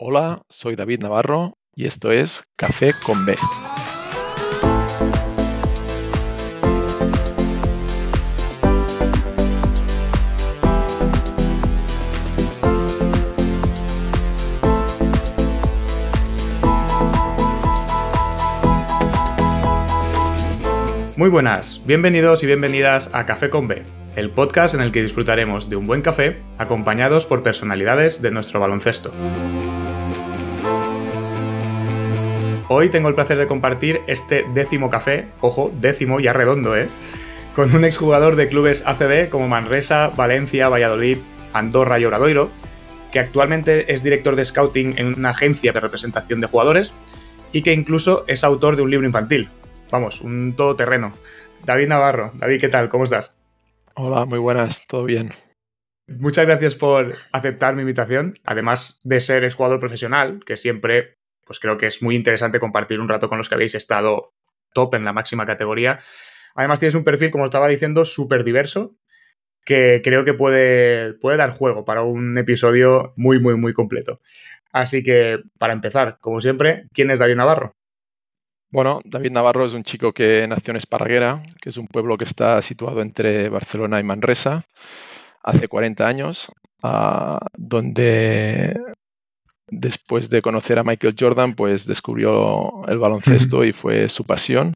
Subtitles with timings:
[0.00, 3.34] Hola, soy David Navarro y esto es Café con B.
[21.16, 23.82] Muy buenas, bienvenidos y bienvenidas a Café con B,
[24.18, 28.58] el podcast en el que disfrutaremos de un buen café acompañados por personalidades de nuestro
[28.58, 29.12] baloncesto.
[32.68, 36.88] Hoy tengo el placer de compartir este décimo café, ojo, décimo ya redondo, ¿eh?
[37.54, 41.18] Con un exjugador de clubes ACB como Manresa, Valencia, Valladolid,
[41.52, 42.50] Andorra y Obradoiro,
[43.12, 46.92] que actualmente es director de scouting en una agencia de representación de jugadores
[47.52, 49.48] y que incluso es autor de un libro infantil,
[49.92, 51.12] vamos, un todoterreno.
[51.64, 52.88] David Navarro, David, ¿qué tal?
[52.88, 53.37] ¿Cómo estás?
[54.00, 55.32] Hola, muy buenas, todo bien.
[56.06, 61.78] Muchas gracias por aceptar mi invitación, además de ser exjugador profesional, que siempre, pues creo
[61.78, 64.34] que es muy interesante compartir un rato con los que habéis estado
[64.72, 65.98] top en la máxima categoría.
[66.54, 68.94] Además tienes un perfil, como estaba diciendo, súper diverso,
[69.64, 74.20] que creo que puede, puede dar juego para un episodio muy, muy, muy completo.
[74.70, 77.72] Así que, para empezar, como siempre, ¿quién es David Navarro?
[78.70, 82.24] Bueno, David Navarro es un chico que nació en Esparraguera, que es un pueblo que
[82.24, 84.66] está situado entre Barcelona y Manresa,
[85.42, 86.52] hace 40 años,
[86.82, 88.78] uh, donde
[89.70, 94.74] después de conocer a Michael Jordan, pues descubrió el baloncesto y fue su pasión.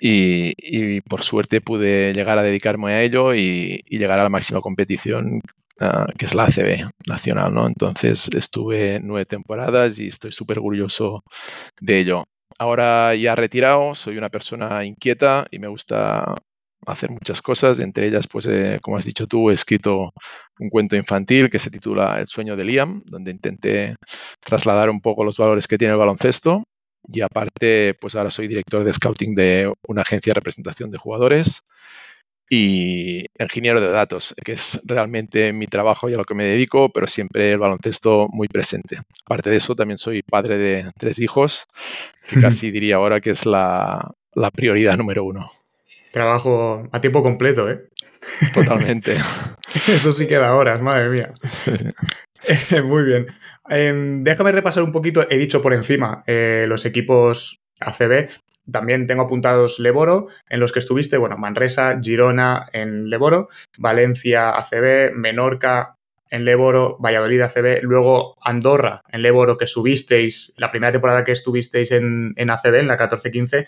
[0.00, 4.30] Y, y, por suerte pude llegar a dedicarme a ello y, y llegar a la
[4.30, 5.40] máxima competición
[5.80, 7.66] Uh, que es la ACB nacional, ¿no?
[7.66, 11.24] Entonces estuve nueve temporadas y estoy súper orgulloso
[11.80, 12.24] de ello.
[12.58, 16.34] Ahora ya retirado, soy una persona inquieta y me gusta
[16.86, 20.12] hacer muchas cosas, entre ellas, pues, eh, como has dicho tú, he escrito
[20.58, 23.96] un cuento infantil que se titula El sueño de Liam, donde intenté
[24.40, 26.64] trasladar un poco los valores que tiene el baloncesto.
[27.12, 31.62] Y aparte, pues ahora soy director de scouting de una agencia de representación de jugadores
[32.54, 36.90] y ingeniero de datos, que es realmente mi trabajo y a lo que me dedico,
[36.90, 38.98] pero siempre el baloncesto muy presente.
[39.24, 41.64] Aparte de eso, también soy padre de tres hijos,
[42.28, 45.50] que casi diría ahora que es la, la prioridad número uno.
[46.10, 47.88] Trabajo a tiempo completo, ¿eh?
[48.52, 49.16] Totalmente.
[49.88, 51.32] Eso sí queda horas, madre mía.
[52.84, 53.28] Muy bien.
[53.70, 58.28] Eh, déjame repasar un poquito, he dicho por encima eh, los equipos ACB.
[58.70, 65.12] También tengo apuntados Leboro, en los que estuviste, bueno, Manresa, Girona en Leboro, Valencia ACB,
[65.14, 65.96] Menorca
[66.30, 71.92] en Leboro, Valladolid ACB, luego Andorra en Leboro, que subisteis, la primera temporada que estuvisteis
[71.92, 73.66] en, en ACB, en la 14-15,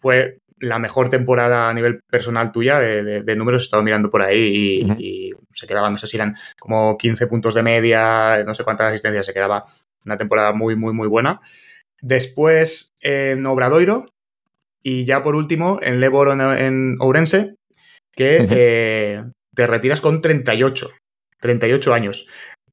[0.00, 4.10] fue la mejor temporada a nivel personal tuya de, de, de números, he estado mirando
[4.10, 4.96] por ahí y, uh -huh.
[4.98, 8.88] y, se quedaban, no sé si eran como 15 puntos de media, no sé cuántas
[8.88, 9.66] asistencias, se quedaba
[10.04, 11.40] una temporada muy, muy, muy buena.
[12.00, 14.06] Después en Obradoiro
[14.82, 17.54] y ya por último en Leboro en, en Ourense,
[18.12, 18.48] que uh -huh.
[18.50, 19.24] eh,
[19.54, 20.90] te retiras con 38,
[21.40, 22.28] 38 años.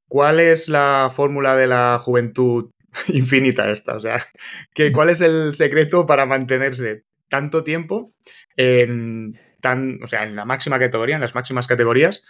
[0.08, 2.70] ¿Cuál es la fórmula de la juventud
[3.08, 3.96] infinita esta?
[3.96, 4.24] O sea,
[4.74, 8.14] ¿qué, ¿cuál es el secreto para mantenerse tanto tiempo
[8.58, 12.24] en, tan, o sea, en la máxima categoría, en las máximas categorías,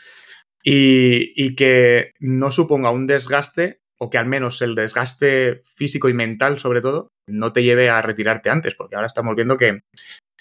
[0.64, 6.14] y, y que no suponga un desgaste o que al menos el desgaste físico y
[6.14, 9.80] mental, sobre todo, no te lleve a retirarte antes, porque ahora estamos viendo que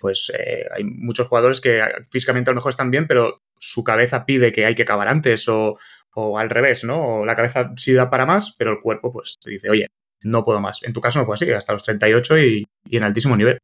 [0.01, 1.81] pues eh, hay muchos jugadores que
[2.11, 5.49] físicamente a lo mejor están bien, pero su cabeza pide que hay que acabar antes
[5.49, 5.79] o,
[6.13, 7.21] o al revés, ¿no?
[7.21, 9.87] O la cabeza sí da para más, pero el cuerpo pues te dice, oye,
[10.23, 10.83] no puedo más.
[10.83, 13.61] En tu caso no fue así, hasta los 38 y, y en altísimo nivel.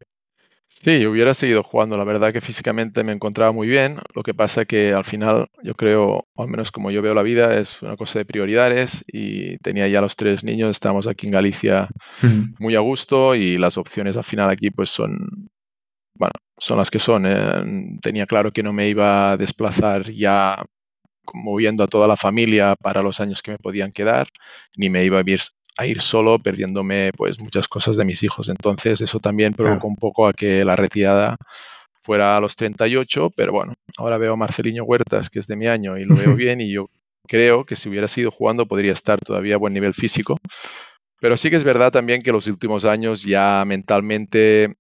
[0.85, 1.97] Sí, yo hubiera seguido jugando.
[1.97, 3.99] La verdad que físicamente me encontraba muy bien.
[4.15, 7.23] Lo que pasa que al final, yo creo, o al menos como yo veo la
[7.23, 9.05] vida, es una cosa de prioridades.
[9.09, 11.89] Y tenía ya los tres niños, estamos aquí en Galicia
[12.59, 15.51] muy a gusto y las opciones al final aquí pues son,
[16.15, 17.27] bueno, son las que son.
[17.27, 17.99] Eh.
[18.01, 20.65] Tenía claro que no me iba a desplazar ya
[21.35, 24.29] moviendo a toda la familia para los años que me podían quedar,
[24.77, 25.41] ni me iba a ir
[25.79, 28.49] a ir solo perdiéndome pues muchas cosas de mis hijos.
[28.49, 31.37] Entonces eso también provocó un poco a que la retirada
[32.03, 35.69] fuera a los 38, pero bueno, ahora veo a Marceliño Huertas, que es de mi
[35.69, 36.89] año, y lo veo bien y yo
[37.29, 40.39] creo que si hubiera sido jugando podría estar todavía a buen nivel físico.
[41.21, 44.75] Pero sí que es verdad también que los últimos años ya mentalmente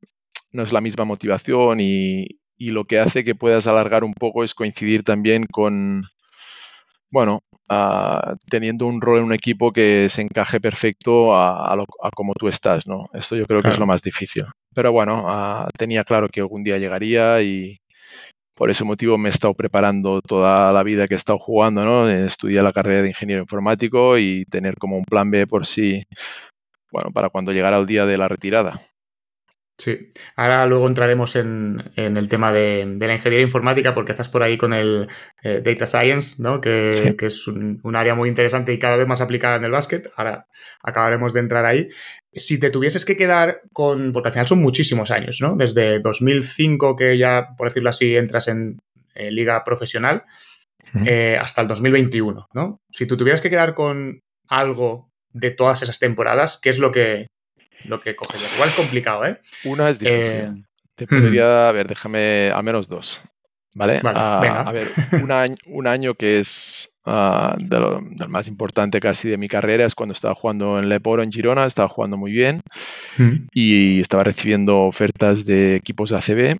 [0.50, 2.26] no es la misma motivación y,
[2.56, 6.02] y lo que hace que puedas alargar un poco es coincidir también con,
[7.10, 7.40] bueno,
[7.70, 12.10] uh, teniendo un rol en un equipo que se encaje perfecto a, a, lo, a
[12.10, 13.08] como tú estás, ¿no?
[13.12, 13.70] Esto yo creo claro.
[13.70, 14.44] que es lo más difícil.
[14.74, 17.78] Pero bueno, uh, tenía claro que algún día llegaría y
[18.58, 22.08] por ese motivo me he estado preparando toda la vida que he estado jugando, ¿no?
[22.10, 26.02] Estudiar la carrera de ingeniero informático y tener como un plan B por si,
[26.90, 28.80] bueno, para cuando llegara el día de la retirada.
[29.78, 34.58] Sí, ahora luego entraremos en, el tema de, la ingeniería informática porque estás por ahí
[34.58, 35.06] con el
[35.42, 36.60] eh, Data Science, ¿no?
[36.60, 40.10] que, es un, área muy interesante y cada vez más aplicada en el básquet.
[40.16, 40.48] Ahora
[40.82, 41.88] acabaremos de entrar ahí.
[42.32, 45.54] Si te tuvieses que quedar con, porque al final son muchísimos años, ¿no?
[45.54, 48.78] Desde 2005 que ya, por decirlo así, entras en
[49.14, 50.24] liga profesional
[51.06, 52.80] eh, hasta el 2021, ¿no?
[52.90, 57.26] Si tú tuvieras que quedar con algo de todas esas temporadas, ¿qué es lo que,
[57.84, 58.52] lo que cogerías.
[58.54, 59.40] Igual es complicado, ¿eh?
[59.64, 60.22] Una es difícil.
[60.22, 60.52] Eh,
[60.94, 63.22] Te podría, a ver, déjame al menos dos.
[63.74, 64.00] ¿Vale?
[64.04, 64.88] Ah, a ver,
[65.22, 69.46] un año, un año que es uh, de lo, del más importante casi de mi
[69.46, 72.62] carrera es cuando estaba jugando en Leporo, en Girona, estaba jugando muy bien
[73.52, 76.58] y estaba recibiendo ofertas de equipos de ACB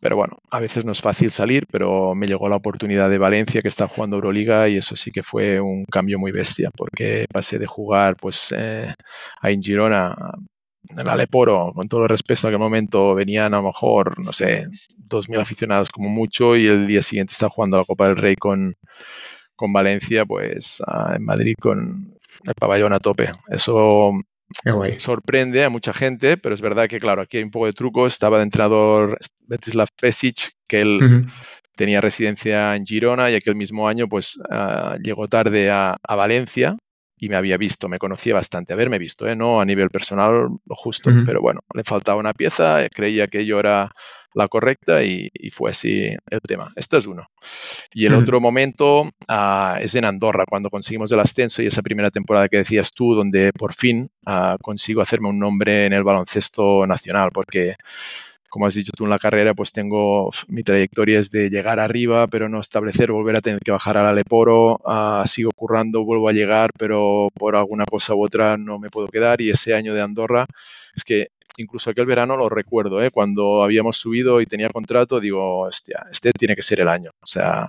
[0.00, 3.62] pero bueno, a veces no es fácil salir, pero me llegó la oportunidad de Valencia
[3.62, 7.58] que está jugando Euroliga y eso sí que fue un cambio muy bestia porque pasé
[7.58, 8.94] de jugar pues eh,
[9.40, 10.14] a en Girona,
[10.96, 14.68] en Aleporo, con todo el respeto, en aquel momento venían a lo mejor, no sé,
[15.08, 18.76] 2.000 aficionados como mucho y el día siguiente estaba jugando la Copa del Rey con,
[19.56, 20.80] con Valencia, pues
[21.14, 23.32] en Madrid con el pabellón a tope.
[23.48, 24.12] Eso
[24.98, 28.06] Sorprende a mucha gente, pero es verdad que, claro, aquí hay un poco de truco.
[28.06, 31.26] Estaba de entrenador Betislav Pesic, que él
[31.76, 36.76] tenía residencia en Girona y aquel mismo año, pues, ah, llegó tarde a, Valencia
[37.16, 39.36] y me había visto, me conocía bastante, haberme visto, ¿eh?
[39.36, 43.58] no a nivel personal lo justo, pero bueno, le faltaba una pieza, creía que yo
[43.58, 43.90] era
[44.34, 46.72] la correcta y, fue así el tema.
[46.76, 47.28] Este es uno.
[47.92, 52.10] Y el otro momento ah, es en Andorra, cuando conseguimos el ascenso y esa primera
[52.10, 56.86] temporada que decías tú, donde por fin ah, consigo hacerme un nombre en el baloncesto
[56.86, 57.74] nacional, porque
[58.48, 62.26] como has dicho tú en la carrera, pues tengo mi trayectoria es de llegar arriba,
[62.28, 66.32] pero no establecer, volver a tener que bajar al Aleporo, uh, sigo currando, vuelvo a
[66.32, 69.40] llegar, pero por alguna cosa u otra no me puedo quedar.
[69.40, 70.46] Y ese año de Andorra,
[70.94, 73.10] es que incluso aquel verano lo recuerdo, ¿eh?
[73.10, 77.10] cuando habíamos subido y tenía contrato, digo, hostia, este tiene que ser el año.
[77.20, 77.68] O sea,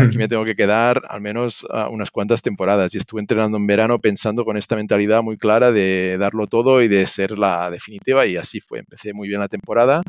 [0.00, 2.94] aquí me tengo que quedar al menos ah, unas cuantas temporadas.
[2.94, 6.88] Y estuve entrenando en verano pensando con esta mentalidad muy clara de darlo todo y
[6.88, 8.26] de ser la definitiva.
[8.26, 8.80] Y así fue.
[8.80, 10.02] Empecé muy bien la temporada.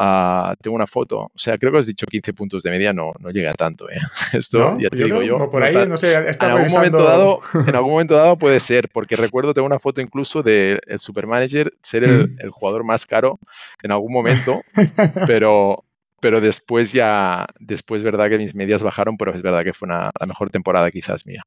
[0.00, 3.12] Ah, tengo una foto, o sea, creo que has dicho 15 puntos de media, no,
[3.18, 3.98] no llega tanto, ¿eh?
[4.32, 5.50] Esto ya te digo yo.
[5.50, 9.16] Por ahí, no, sé, en algún, momento dado, en algún momento dado puede ser, porque
[9.16, 13.40] recuerdo, tengo una foto incluso del de Supermanager ser el, el, jugador más caro
[13.82, 14.62] en algún momento,
[15.26, 15.84] pero,
[16.20, 20.12] pero después ya, después verdad que mis medias bajaron, pero es verdad que fue una,
[20.20, 21.42] la mejor temporada quizás mía.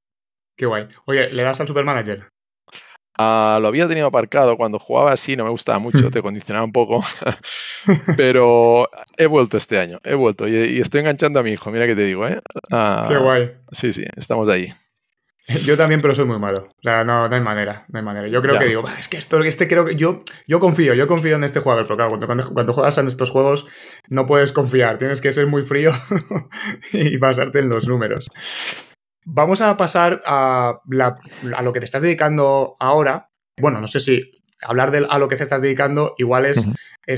[0.57, 0.89] Qué guay.
[1.05, 2.27] Oye, ¿le das al Supermanager?
[3.23, 6.71] Ah, lo había tenido aparcado cuando jugaba así, no me gustaba mucho, te condicionaba un
[6.71, 7.03] poco,
[8.17, 11.95] pero he vuelto este año, he vuelto y, estoy enganchando a mi hijo, mira que
[11.95, 12.41] te digo, ¿eh?
[12.71, 13.51] Ah, Qué guay.
[13.71, 14.73] Sí, sí, estamos ahí.
[15.65, 16.69] Yo también, pero soy muy malo.
[16.69, 18.27] O sea, no, no hay manera, no hay manera.
[18.27, 21.35] Yo creo que digo, es que esto, este creo que yo, yo confío, yo confío
[21.35, 23.65] en este jugador, pero claro, cuando, cuando, juegas en estos juegos
[24.07, 25.91] no puedes confiar, tienes que ser muy frío
[26.93, 28.29] y basarte en los números.
[29.25, 33.29] Vamos a pasar a, lo que te estás dedicando ahora.
[33.59, 34.31] Bueno, no sé si
[34.61, 36.67] hablar de a lo que te estás dedicando igual es,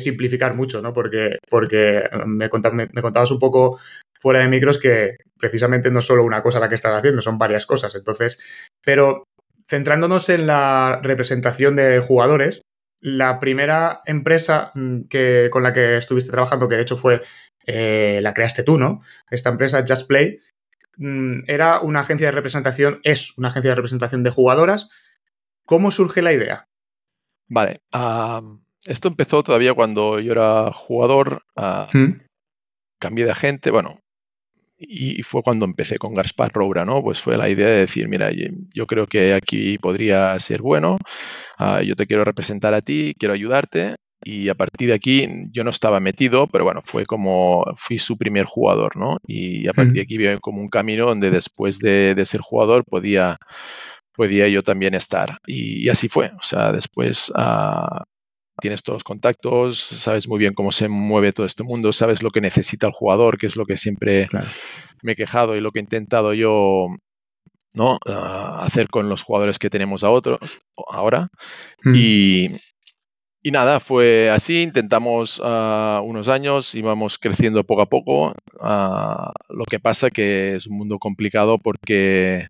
[0.01, 0.93] simplificar mucho, ¿no?
[0.93, 3.79] Porque, porque me, contabas un poco
[4.19, 7.37] fuera de micros que precisamente no es solo una cosa la que estás haciendo, son
[7.37, 7.95] varias cosas.
[7.95, 8.39] Entonces,
[8.83, 9.23] pero
[9.67, 12.61] centrándonos en la representación de jugadores,
[13.01, 17.21] la primera empresa mm, que, con la que estuviste trabajando, que de hecho fue
[17.65, 19.01] eh, la creaste tú, ¿no?
[19.29, 20.39] Esta empresa Just Play,
[21.47, 24.89] era una agencia de representación, es una agencia de representación de jugadoras.
[25.65, 26.67] ¿Cómo surge la idea?
[27.47, 27.81] Vale,
[28.85, 31.43] esto empezó todavía cuando yo era jugador,
[31.93, 32.21] ¿Mm?
[32.99, 33.99] cambié de agente, bueno,
[34.77, 37.01] y fue cuando empecé con Gaspar Roura, ¿no?
[37.01, 38.29] Pues fue la idea de decir, mira,
[38.73, 40.97] yo creo que aquí podría ser bueno,
[41.57, 45.63] ah, yo te quiero representar a ti, quiero ayudarte, y a partir de aquí yo
[45.63, 49.17] no estaba metido, pero bueno, fue como fui su primer jugador, ¿no?
[49.27, 53.37] Y a partir de aquí vi como un camino donde después de, ser jugador podía,
[54.13, 55.39] podía yo también estar.
[55.45, 56.31] Y, así fue.
[56.39, 58.03] O sea, después ah,
[58.59, 62.31] tienes todos los contactos, sabes muy bien cómo se mueve todo este mundo, sabes lo
[62.31, 64.29] que necesita el jugador, que es lo que siempre
[65.01, 66.87] me he quejado y lo que he intentado yo
[67.73, 67.97] ¿no?
[68.07, 71.29] Ah, hacer con los jugadores que tenemos a otros ahora.
[71.83, 72.49] Y,
[73.43, 78.33] y nada, fue así, intentamos uh, unos años, íbamos creciendo poco a poco.
[78.61, 82.47] Uh, lo que pasa que es un mundo complicado porque,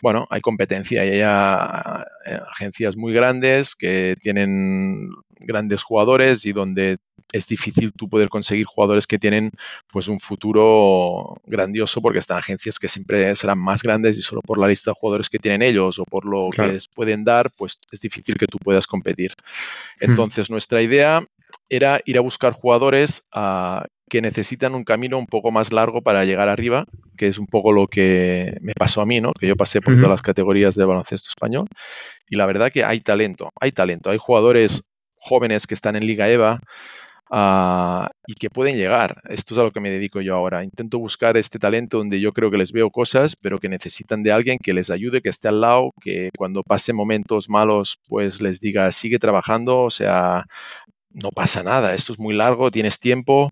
[0.00, 2.04] bueno, hay competencia y hay uh,
[2.52, 6.98] agencias muy grandes que tienen grandes jugadores y donde
[7.32, 9.50] es difícil tú poder conseguir jugadores que tienen
[9.90, 14.58] pues un futuro grandioso porque están agencias que siempre serán más grandes y solo por
[14.58, 17.78] la lista de jugadores que tienen ellos o por lo que les pueden dar, pues
[17.90, 19.32] es difícil que tú puedas competir.
[20.00, 20.10] Hmm.
[20.10, 21.22] Entonces, nuestra idea
[21.68, 26.24] era ir a buscar jugadores ah, que necesitan un camino un poco más largo para
[26.24, 29.32] llegar arriba, que es un poco lo que me pasó a mí, ¿no?
[29.32, 31.68] Que yo pasé por todas las categorías de baloncesto español
[32.28, 36.28] y la verdad que hay talento, hay talento, hay jugadores jóvenes que están en Liga
[36.28, 36.60] EVA
[37.30, 39.20] ah, y que pueden llegar.
[39.28, 40.64] Esto es a lo que me dedico yo ahora.
[40.64, 44.32] Intento buscar este talento donde yo creo que les veo cosas, pero que necesitan de
[44.32, 48.60] alguien que les ayude, que esté al lado, que cuando pasen momentos malos, pues les
[48.60, 50.46] diga, sigue trabajando, o sea,
[51.10, 53.50] no pasa nada, esto es muy largo, tienes tiempo,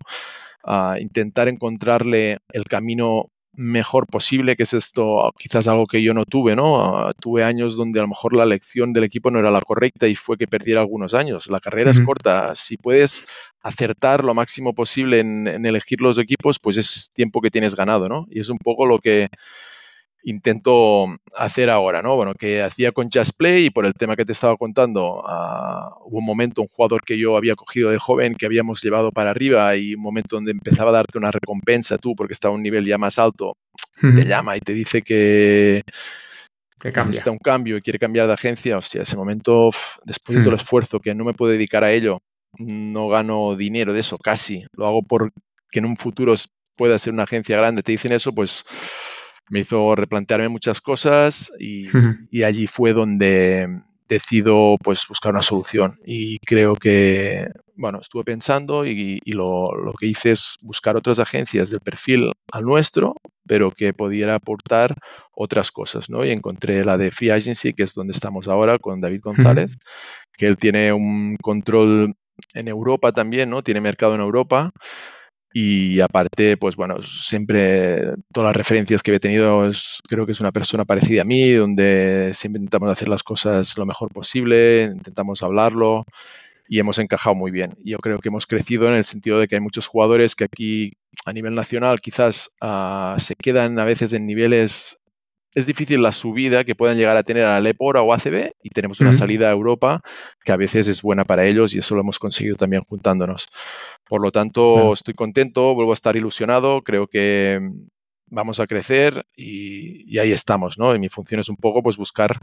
[0.64, 6.24] a intentar encontrarle el camino mejor posible, que es esto quizás algo que yo no
[6.24, 7.10] tuve, ¿no?
[7.20, 10.14] tuve años donde a lo mejor la elección del equipo no era la correcta y
[10.14, 11.48] fue que perdiera algunos años.
[11.48, 13.24] La carrera es corta, si puedes
[13.62, 18.08] acertar lo máximo posible en, en, elegir los equipos, pues es tiempo que tienes ganado,
[18.08, 18.26] ¿no?
[18.30, 19.28] Y es un poco lo que
[20.26, 21.06] intento
[21.36, 22.16] hacer ahora, ¿no?
[22.16, 26.04] Bueno, que hacía con Just Play y por el tema que te estaba contando, uh,
[26.04, 29.30] hubo un momento, un jugador que yo había cogido de joven, que habíamos llevado para
[29.30, 32.64] arriba y un momento donde empezaba a darte una recompensa tú, porque estaba a un
[32.64, 33.56] nivel ya más alto,
[34.00, 35.84] te llama y te dice que,
[36.80, 39.70] que necesita un cambio y quiere cambiar de agencia, hostia, ese momento,
[40.04, 42.18] después de todo el esfuerzo que no me puedo dedicar a ello,
[42.58, 45.30] no gano dinero de eso, casi, lo hago porque
[45.74, 46.34] en un futuro
[46.74, 48.64] pueda ser una agencia grande, te dicen eso, pues
[49.48, 51.88] me hizo replantearme muchas cosas y,
[52.42, 55.98] allí fue donde decido pues buscar una solución.
[56.04, 61.80] Y creo que bueno estuve pensando y, lo, que hice es buscar otras agencias del
[61.80, 63.14] perfil al nuestro
[63.48, 64.96] pero que pudiera aportar
[65.32, 69.00] otras cosas no y encontré la de Free Agency que es donde estamos ahora con
[69.00, 69.76] David González
[70.38, 72.14] que él tiene un control
[72.54, 74.72] en Europa también no tiene mercado en Europa
[75.58, 79.70] y aparte, pues bueno, siempre todas las referencias que he tenido,
[80.06, 83.86] creo que es una persona parecida a mí, donde siempre intentamos hacer las cosas lo
[83.86, 86.04] mejor posible, intentamos hablarlo
[86.68, 87.74] y hemos encajado muy bien.
[87.82, 90.92] Yo creo que hemos crecido en el sentido de que hay muchos jugadores que aquí
[91.24, 94.98] a nivel nacional quizás ah, se quedan a veces en niveles
[95.56, 99.00] es difícil la subida que puedan llegar a tener a Lepora o ACB y tenemos
[99.00, 100.02] una salida a Europa
[100.44, 103.48] que a veces es buena para ellos y eso lo hemos conseguido también juntándonos.
[104.06, 107.58] Por lo tanto, estoy contento, vuelvo a estar ilusionado, creo que
[108.26, 110.94] vamos a crecer y, ahí estamos, ¿no?
[110.94, 112.38] Y mi función es un poco pues buscar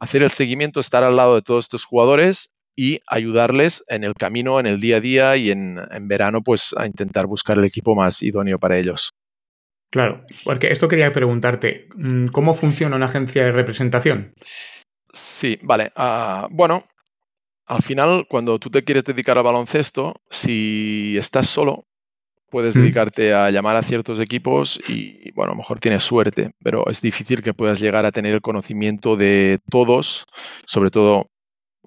[0.00, 4.58] hacer el seguimiento, estar al lado de todos estos jugadores y ayudarles en el camino,
[4.58, 7.94] en el día a día y en, en verano pues a intentar buscar el equipo
[7.94, 9.12] más idóneo para ellos.
[9.92, 14.32] Claro, porque esto quería preguntarte, mm, ¿cómo funciona una agencia de representación?
[15.12, 15.92] Sí, vale.
[15.96, 16.84] Ah, bueno,
[17.66, 21.84] al final, cuando tú te quieres dedicar al baloncesto, si estás solo,
[22.48, 22.80] puedes mm.
[22.80, 27.02] dedicarte a llamar a ciertos equipos y, bueno, a lo mejor tienes suerte, pero es
[27.02, 30.24] difícil que puedas llegar a tener el conocimiento de todos,
[30.64, 31.28] sobre todo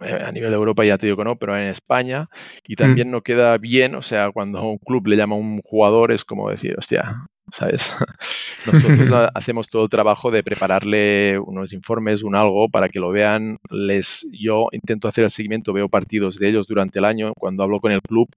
[0.01, 2.27] eh, a nivel de Europa ya te digo que no, pero en España,
[2.67, 2.75] y mm.
[2.75, 6.23] también no queda bien, o sea, cuando un club le llama a un jugador es
[6.23, 7.91] como decir, hostia, ¿sabes?
[8.65, 13.57] Nosotros hacemos todo el trabajo de prepararle unos informes, un algo para que lo vean.
[13.69, 17.33] Les, yo intento hacer el seguimiento, veo partidos de ellos durante el año.
[17.37, 18.29] Cuando hablo con el club,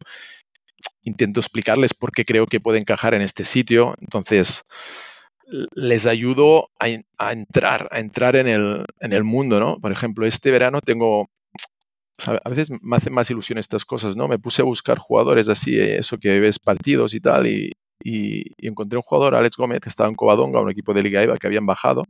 [1.02, 3.94] intento explicarles por qué creo que puede encajar en este sitio.
[4.00, 4.64] Entonces,
[5.74, 6.88] les ayudo a,
[7.32, 9.78] entrar, a entrar en el, en el mundo, ¿no?
[9.80, 11.30] Por ejemplo, este verano tengo
[12.26, 14.26] a veces me hacen más ilusión estas cosas, ¿no?
[14.26, 18.96] Me puse a buscar jugadores así, eso que ves partidos y tal, y, y, encontré
[18.96, 21.66] un jugador, Alex Gómez, que estaba en Covadonga, un equipo de Liga EVA que habían
[21.66, 22.04] bajado.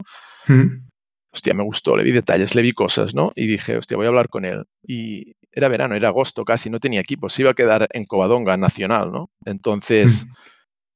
[1.32, 3.32] Hostia, me gustó, le vi detalles, le vi cosas, ¿no?
[3.34, 4.64] Y dije, hostia, voy a hablar con él.
[4.82, 8.56] Y era verano, era agosto casi, no tenía equipo, se iba a quedar en Covadonga,
[8.56, 9.30] nacional, ¿no?
[9.44, 10.26] Entonces,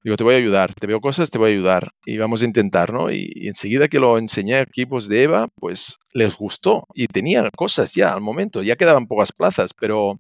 [0.02, 1.92] digo, te voy a ayudar, te veo cosas, te voy a ayudar.
[2.06, 3.10] Y vamos a intentar, ¿no?
[3.10, 7.48] Y, y, enseguida que lo enseñé a equipos de EVA, pues les gustó y tenía
[7.54, 10.18] cosas ya al momento, ya quedaban pocas plazas, pero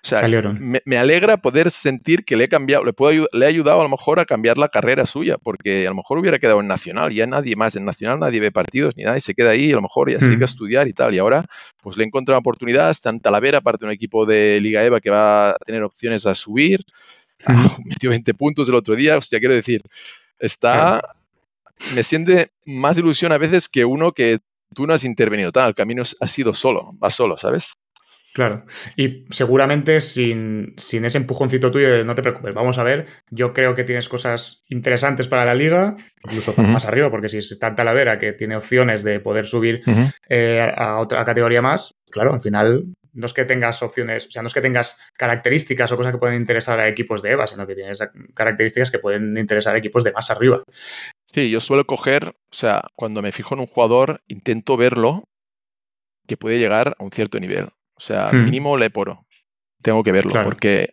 [0.00, 3.80] o sea, me, alegra poder sentir que le he cambiado, le, puedo, le he ayudado
[3.80, 6.68] a lo mejor a cambiar la carrera suya, porque a lo mejor hubiera quedado en
[6.68, 9.72] Nacional, ya nadie más en Nacional, nadie ve partidos ni nada y se queda ahí,
[9.72, 11.14] a lo mejor ya se dedica a estudiar y tal.
[11.14, 11.44] Y ahora,
[11.82, 14.84] pues le he encontrado una oportunidad, está en Talavera, aparte de un equipo de Liga
[14.84, 16.84] EVA que va a tener opciones a subir.
[17.44, 19.82] Ah, metió 20 puntos el otro día, hostia, quiero decir,
[20.38, 21.02] está.
[21.94, 24.38] Me siente más ilusión a veces que uno que
[24.74, 27.74] tú no has intervenido tal, el camino ha sido solo, va solo, ¿sabes?
[28.34, 28.64] Claro.
[28.96, 33.06] Y seguramente sin, ese empujoncito tuyo no te preocupes, vamos a ver.
[33.30, 37.58] Yo creo que tienes cosas interesantes para la liga, incluso más arriba, porque si es
[37.58, 39.82] tan Talavera que tiene opciones de poder subir
[40.28, 44.42] eh, a otra categoría más, claro, al final no es que tengas opciones, o sea,
[44.42, 47.66] no es que tengas características o cosas que pueden interesar a equipos de EVA, sino
[47.66, 47.98] que tienes
[48.34, 50.62] características que pueden interesar a equipos de más arriba.
[51.26, 55.24] Sí, yo suelo coger, o sea, cuando me fijo en un jugador, intento verlo
[56.26, 57.70] que puede llegar a un cierto nivel.
[57.98, 58.44] O sea, hmm.
[58.44, 59.26] mínimo Leporo.
[59.82, 60.90] Tengo que verlo, porque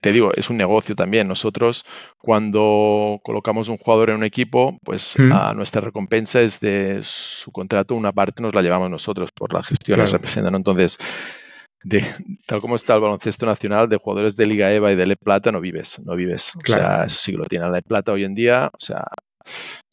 [0.00, 1.26] te digo, es un negocio también.
[1.26, 1.84] Nosotros,
[2.18, 5.32] cuando colocamos un jugador en un equipo, pues hmm.
[5.32, 9.62] a nuestra recompensa es de su contrato, una parte nos la llevamos nosotros por la
[9.62, 10.54] gestión, nos representan.
[10.54, 10.98] Entonces,
[11.82, 12.04] de,
[12.46, 15.52] tal como está el baloncesto nacional, de jugadores de Liga EVA y de Le Plata
[15.52, 16.52] no vives, no vives.
[16.56, 18.70] O sea, eso sí que lo tiene la Plata hoy en día.
[18.72, 19.06] O sea,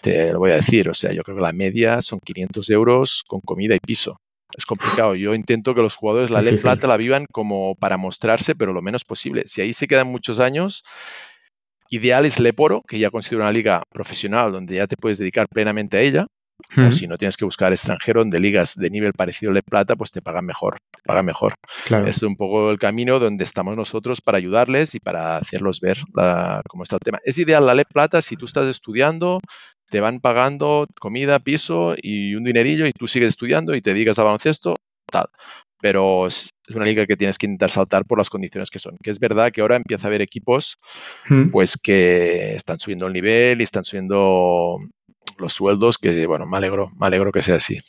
[0.02, 3.24] te lo voy a decir, o sea, yo creo que la media son 500 euros
[3.28, 4.20] con comida y piso
[4.58, 5.16] es complicado.
[5.16, 8.82] Yo intento que los jugadores la ley plata la vivan como para mostrarse, pero lo
[8.82, 9.44] menos posible.
[9.46, 10.84] Si ahí se quedan muchos años,
[11.90, 15.98] ideal es Leporo, que ya considero una liga profesional donde ya te puedes dedicar plenamente
[15.98, 16.28] a ella.
[16.78, 19.96] O si no tienes que buscar extranjero donde ligas de nivel parecido a Le Plata,
[19.98, 21.56] pues te pagan mejor, te mejor.
[21.84, 22.08] Claro.
[22.08, 25.98] Es un poco el camino donde estamos nosotros para ayudarles y para hacerlos ver
[26.70, 27.20] cómo está el tema.
[27.26, 29.42] Es ideal la Le Plata si tú estás estudiando,
[29.94, 34.18] te van pagando comida, piso y un dinerillo y tú sigues estudiando y te digas
[34.18, 35.28] a baloncesto, tal.
[35.80, 38.98] Pero es una liga que tienes que intentar saltar por las condiciones que son.
[39.04, 40.80] Que es verdad que ahora empieza a haber equipos
[41.30, 41.52] hmm.
[41.52, 44.80] pues que están subiendo el nivel y están subiendo
[45.38, 47.80] los sueldos, que bueno, me alegro, me alegro que sea así.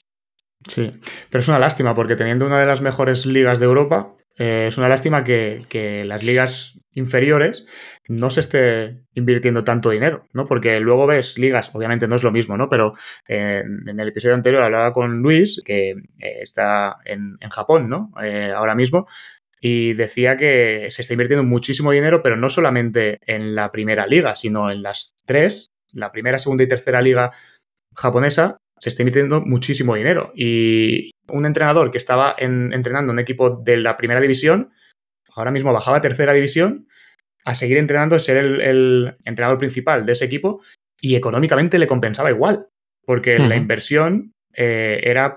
[0.68, 0.90] Sí,
[1.30, 4.76] pero es una lástima porque teniendo una de las mejores ligas de Europa, eh, es
[4.76, 7.66] una lástima que, las ligas inferiores
[8.08, 10.46] no se esté invirtiendo tanto dinero, ¿no?
[10.46, 12.68] Porque luego ves ligas, obviamente no es lo mismo, ¿no?
[12.68, 12.94] Pero
[13.28, 18.12] eh, en el episodio anterior hablaba con Luis, que eh, está en, Japón, ¿no?
[18.54, 19.06] ahora mismo,
[19.60, 24.36] y decía que se está invirtiendo muchísimo dinero, pero no solamente en la primera liga,
[24.36, 27.32] sino en las tres, la primera, segunda y tercera liga
[27.94, 30.32] japonesa, se está invirtiendo muchísimo dinero.
[30.34, 34.70] Y un entrenador que estaba entrenando un equipo de la primera división,
[35.34, 36.88] ahora mismo bajaba a tercera división
[37.44, 40.62] a seguir entrenando, ser el, entrenador principal de ese equipo
[41.00, 42.68] y económicamente le compensaba igual,
[43.04, 45.36] porque la inversión eh, era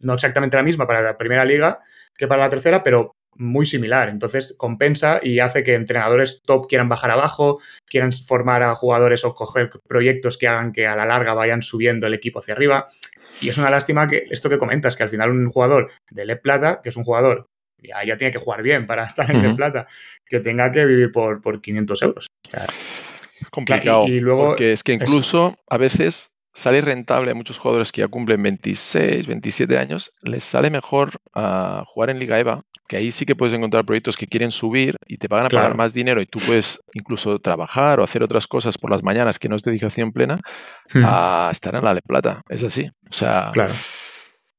[0.00, 1.80] no exactamente la misma para la primera liga
[2.16, 4.08] que para la tercera, pero muy similar.
[4.08, 9.34] Entonces compensa y hace que entrenadores top quieran bajar abajo, quieran formar a jugadores o
[9.34, 12.88] coger proyectos que hagan que a la larga vayan subiendo el equipo hacia arriba.
[13.40, 16.36] Y es una lástima que esto que comentas, que al final un jugador de Le
[16.36, 17.46] Plata, que es un jugador,
[17.78, 19.86] ya, ya tiene que jugar bien para estar en Le Plata,
[20.26, 22.26] que tenga que vivir por, por 500 euros.
[23.50, 24.06] Complicado.
[24.08, 28.08] Y, luego, porque es que incluso a veces sale rentable a muchos jugadores que ya
[28.08, 33.26] cumplen 26, 27 años, les sale mejor a jugar en Liga EVA que ahí sí
[33.26, 36.26] que puedes encontrar proyectos que quieren subir y te pagan a pagar más dinero y
[36.26, 40.12] tú puedes incluso trabajar o hacer otras cosas por las mañanas que no es dedicación
[40.12, 40.40] plena
[40.92, 41.02] hmm.
[41.04, 42.42] a estar en la de plata.
[42.48, 42.90] Es así.
[43.10, 43.52] O sea,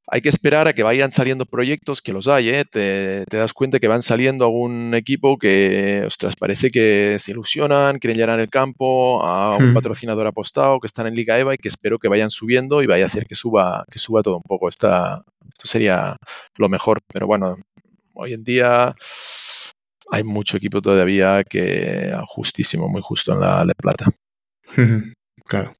[0.09, 2.63] hay que esperar a que vayan saliendo proyectos, que los hay, ¿eh?
[2.65, 8.17] te, das cuenta que van saliendo algún equipo que, ostras, parece que se ilusionan, quieren
[8.17, 9.73] llenar el campo, a un hmm.
[9.73, 13.03] patrocinador apostado, que están en Liga EVA y que espero que vayan subiendo y vaya
[13.03, 14.69] a hacer que suba, que suba todo un poco.
[14.69, 16.15] Esta, esto sería
[16.57, 17.57] lo mejor, pero bueno,
[18.19, 18.95] Hoy en día
[20.09, 24.05] hay mucho equipo todavía que justísimo, muy justo en la Le Plata.
[25.45, 25.71] claro.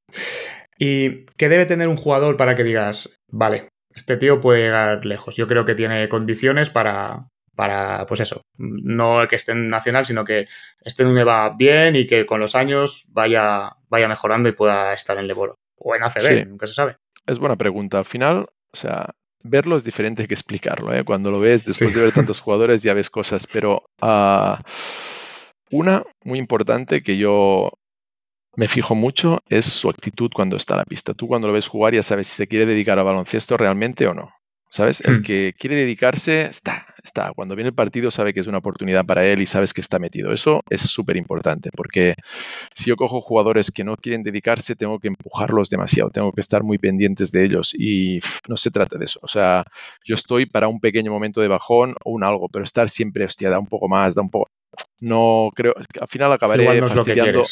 [0.78, 5.36] ¿Y qué debe tener un jugador para que digas, vale, este tío puede llegar lejos?
[5.36, 10.24] Yo creo que tiene condiciones para, para pues eso, no que esté en Nacional, sino
[10.24, 10.48] que
[10.82, 14.94] esté en un EVA bien y que con los años vaya, vaya mejorando y pueda
[14.94, 15.56] estar en Leboro.
[15.80, 16.98] O en ACB, nunca se sabe.
[17.26, 18.00] Es buena pregunta.
[18.00, 19.12] Al final, o sea,
[19.44, 20.94] verlo es diferente que explicarlo.
[20.94, 21.04] ¿eh?
[21.04, 23.48] Cuando lo ves, después de ver tantos jugadores, ya ves cosas.
[23.48, 24.56] Pero uh,
[25.72, 27.72] una muy importante que yo
[28.58, 31.14] me fijo mucho es su actitud cuando está a la pista.
[31.14, 34.14] Tú cuando lo ves jugar ya sabes si se quiere dedicar a baloncesto realmente o
[34.14, 34.34] no.
[34.70, 35.00] ¿Sabes?
[35.00, 35.24] El hmm.
[35.24, 37.32] que quiere dedicarse está, está.
[37.34, 40.00] Cuando viene el partido sabe que es una oportunidad para él y sabes que está
[40.00, 40.34] metido.
[40.34, 42.16] Eso es súper importante porque
[42.74, 46.64] si yo cojo jugadores que no quieren dedicarse, tengo que empujarlos demasiado, tengo que estar
[46.64, 49.20] muy pendientes de ellos y no se trata de eso.
[49.22, 49.66] O sea,
[50.04, 53.52] yo estoy para un pequeño momento de bajón o un algo, pero estar siempre, hostia,
[53.52, 54.50] da un poco más, da un poco...
[55.00, 57.46] No creo, al final acabaré fastidiando,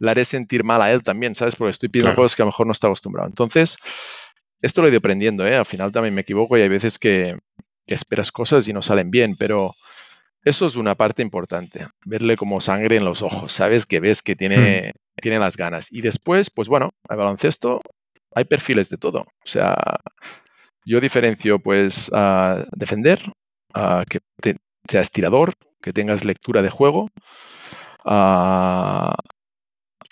[0.00, 1.54] le haré sentir mal a él también, ¿sabes?
[1.54, 3.28] Porque estoy pidiendo cosas que a lo mejor no está acostumbrado.
[3.28, 3.76] Entonces,
[4.62, 5.54] esto lo he ido aprendiendo, ¿eh?
[5.54, 7.38] Al final también me equivoco y hay veces que,
[7.86, 9.74] esperas cosas y no salen bien, pero
[10.44, 13.84] eso es una parte importante, verle como sangre en los ojos, ¿sabes?
[13.84, 15.20] Que ves que tiene, hmm.
[15.20, 15.92] tiene las ganas.
[15.92, 17.82] Y después, pues bueno, al baloncesto
[18.32, 19.22] hay perfiles de todo.
[19.22, 19.76] O sea,
[20.84, 23.32] yo diferencio pues a defender,
[23.74, 24.20] a que
[24.88, 27.10] seas tirador, que tengas lectura de juego,
[28.04, 29.16] a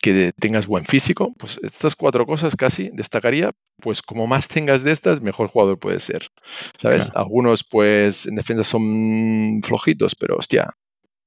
[0.01, 4.93] que tengas buen físico, pues estas cuatro cosas casi destacaría, pues como más tengas de
[4.93, 6.29] estas, mejor jugador puede ser.
[6.77, 7.11] ¿Sabes?
[7.15, 10.71] Algunos pues en defensa son flojitos, pero hostia,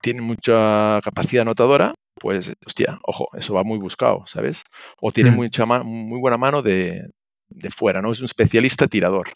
[0.02, 4.64] tienen mucha capacidad anotadora, pues hostia, ojo, eso va muy buscado, ¿sabes?
[5.02, 5.36] O tiene mm.
[5.36, 7.02] mucha muy buena mano de,
[7.50, 8.12] de fuera, ¿no?
[8.12, 9.30] Es un especialista tirador.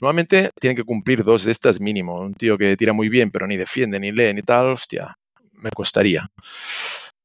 [0.00, 2.20] Normalmente tienen que cumplir dos de estas mínimo.
[2.20, 5.16] Un tío que tira muy bien, pero ni defiende, ni lee, ni tal, hostia,
[5.52, 6.30] me costaría.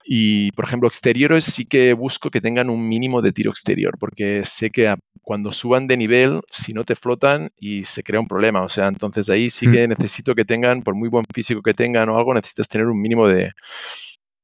[0.06, 4.44] Y, por ejemplo, exteriores sí que busco que tengan un mínimo de tiro exterior, porque
[4.46, 8.62] sé que cuando suban de nivel, si no te flotan y se crea un problema.
[8.62, 12.10] O sea, entonces ahí sí que necesito que tengan, por muy buen físico que tengan
[12.10, 13.54] o algo, necesitas tener un mínimo de,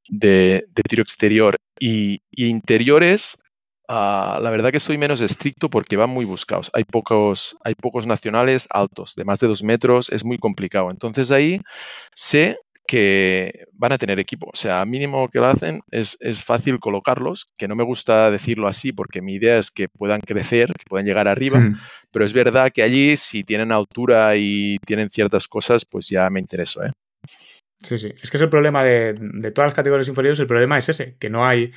[0.08, 1.58] de, tiro exterior.
[1.80, 3.38] Y, interiores,
[3.90, 6.72] ah, la verdad que soy menos estricto porque van muy buscados.
[6.74, 10.92] Hay pocos, hay pocos nacionales altos, de más de dos metros, es muy complicado.
[10.92, 11.62] Entonces ahí
[12.16, 12.58] sé
[12.90, 14.50] que van a tener equipo.
[14.52, 18.92] O sea, mínimo que lo hacen es, fácil colocarlos, que no me gusta decirlo así
[18.92, 21.76] porque mi idea es que puedan crecer, que puedan llegar arriba, hmm.
[22.12, 26.40] pero es verdad que allí si tienen altura y tienen ciertas cosas, pues ya me
[26.40, 26.84] intereso.
[26.84, 26.92] ¿eh?
[27.84, 28.12] Sí, sí.
[28.24, 29.14] Es que es el problema de,
[29.54, 31.72] todas las categorías inferiores, el problema es ese, que no hay,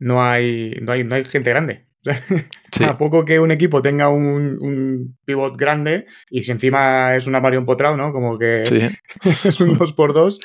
[0.00, 1.85] no hay, no hay, no hay gente grande.
[2.86, 7.58] A poco que un equipo tenga un, pivot grande y si encima es un armario
[7.58, 8.12] empotrado, ¿no?
[8.12, 8.64] Como que
[9.44, 10.38] es un 2x2,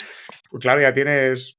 [0.49, 1.57] pues claro, ya tienes.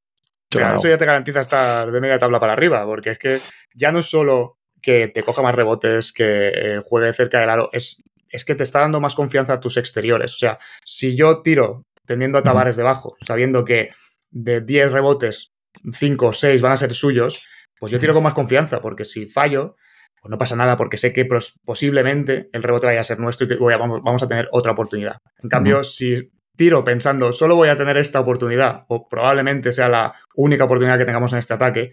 [0.51, 3.41] Eso ya te garantiza estar de media tabla para arriba, porque es que
[3.75, 7.71] ya no es solo que te coja más rebotes, que eh, juegue cerca del aro,
[7.73, 10.35] es, es que te está dando más confianza a tus exteriores.
[10.35, 13.91] O sea, si yo tiro teniendo a Tavares debajo, sabiendo que
[14.31, 15.53] de 10 rebotes,
[15.91, 17.47] 5 o 6 van a ser suyos,
[17.79, 19.77] pues yo tiro con más confianza, porque si fallo,
[20.23, 21.29] pues no pasa nada porque sé que
[21.65, 25.19] posiblemente el rebote vaya a ser nuestro y vamos, a tener otra oportunidad.
[25.43, 30.15] En cambio, si tiro pensando solo voy a tener esta oportunidad o probablemente sea la
[30.37, 31.93] única oportunidad que tengamos en este ataque,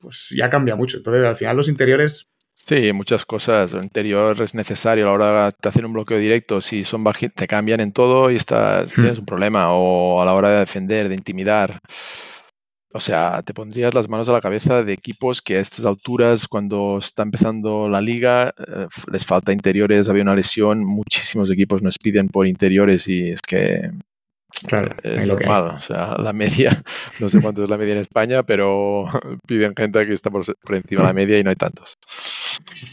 [0.00, 0.96] pues ya cambia mucho.
[0.96, 2.28] Entonces, al final los interiores...
[2.56, 3.74] Sí, muchas cosas.
[3.74, 6.60] El interior es necesario a la hora de hacer un bloqueo directo.
[6.60, 9.00] Si son bajitos, te cambian en todo y estás, hmm.
[9.02, 9.68] tienes un problema.
[9.70, 11.80] O a la hora de defender, de intimidar.
[12.96, 16.48] O sea, te pondrías las manos a la cabeza de equipos que a estas alturas,
[16.48, 21.98] cuando está empezando la liga, eh, les falta interiores, había una lesión, muchísimos equipos nos
[21.98, 23.90] piden por interiores y es que
[24.66, 25.74] Claro, es normal.
[25.76, 26.82] O sea, la media,
[27.20, 29.06] no sé cuánto es la media en España, pero
[29.46, 31.98] piden gente que está por, encima de la media y no hay tantos.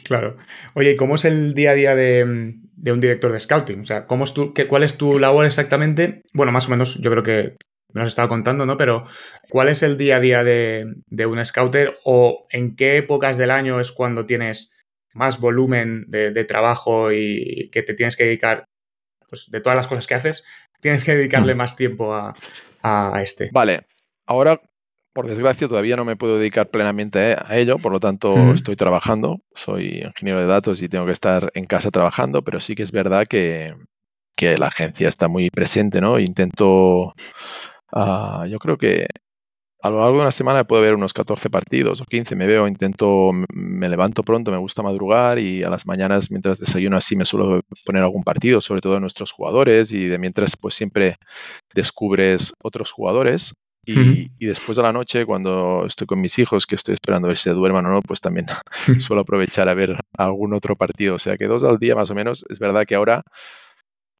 [0.03, 0.37] Claro.
[0.73, 3.81] Oye, ¿y cómo es el día a día de, un director de scouting?
[3.81, 6.21] O sea, ¿cómo es tu, qué, ¿cuál es tu labor exactamente?
[6.33, 7.55] Bueno, más o menos, yo creo que
[7.93, 8.75] me lo has estado contando, ¿no?
[8.75, 9.05] Pero,
[9.49, 10.85] ¿cuál es el día a día de,
[11.25, 14.73] un scouter o en qué épocas del año es cuando tienes
[15.13, 18.65] más volumen de, trabajo y que te tienes que dedicar,
[19.29, 20.43] pues de todas las cosas que haces,
[20.81, 21.57] tienes que dedicarle mm.
[21.57, 22.33] más tiempo a,
[23.23, 23.49] este?
[23.53, 23.81] Vale,
[24.25, 24.59] ahora,
[25.13, 29.39] por desgracia, todavía no me puedo dedicar plenamente a ello, por lo tanto, estoy trabajando,
[29.53, 32.91] soy ingeniero de datos y tengo que estar en casa trabajando, pero sí que es
[32.91, 33.71] verdad que,
[34.35, 36.19] que la agencia está muy presente, ¿no?
[36.19, 37.13] Intento
[37.93, 39.07] Ah, yo creo que
[39.83, 42.67] a lo largo de una semana puedo ver unos 14 partidos o 15, me veo,
[42.67, 47.25] intento, me levanto pronto, me gusta madrugar y a las mañanas mientras desayuno así me
[47.25, 51.17] suelo poner algún partido, sobre todo de nuestros jugadores y de mientras pues siempre
[51.73, 53.53] descubres otros jugadores.
[53.85, 57.31] Y, y, después de la noche cuando estoy con mis hijos que estoy esperando a
[57.31, 58.45] ver si se duerman o no, pues también
[58.99, 62.15] suelo aprovechar a ver algún otro partido, o sea que dos al día más o
[62.15, 63.25] menos, es verdad que ahora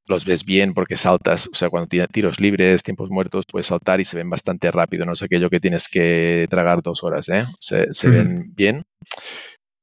[0.08, 4.02] los ves bien porque saltas, o sea, cuando tienes tiros libres, tiempos muertos, puedes saltar
[4.02, 7.46] y se ven bastante rápido, no es aquello que tienes que tragar dos horas, ¿eh?
[7.60, 8.84] se, ven bien.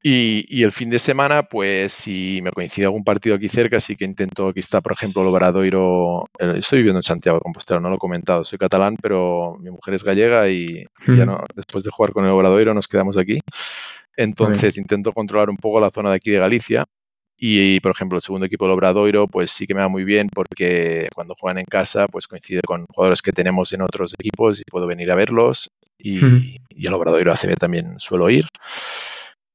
[0.03, 4.07] Y, el fin de semana, pues si me coincide algún partido aquí cerca, sí que
[4.07, 7.97] intento, aquí está, por ejemplo, el Obradoiro, estoy viviendo en Santiago de Compostela, no lo
[7.97, 12.13] he comentado, soy catalán, pero mi mujer es gallega y ya no, después de jugar
[12.13, 13.41] con el Obradoiro nos quedamos aquí.
[14.17, 16.87] Entonces intento controlar un poco la zona de aquí de Galicia
[17.43, 20.29] y, por ejemplo, el segundo equipo del Obradoiro, pues sí que me va muy bien
[20.29, 24.65] porque cuando juegan en casa, pues coincide con jugadores que tenemos en otros equipos y
[24.65, 25.71] puedo venir a verlos.
[25.99, 28.45] Y, y el Obradoiro ACB también suelo ir.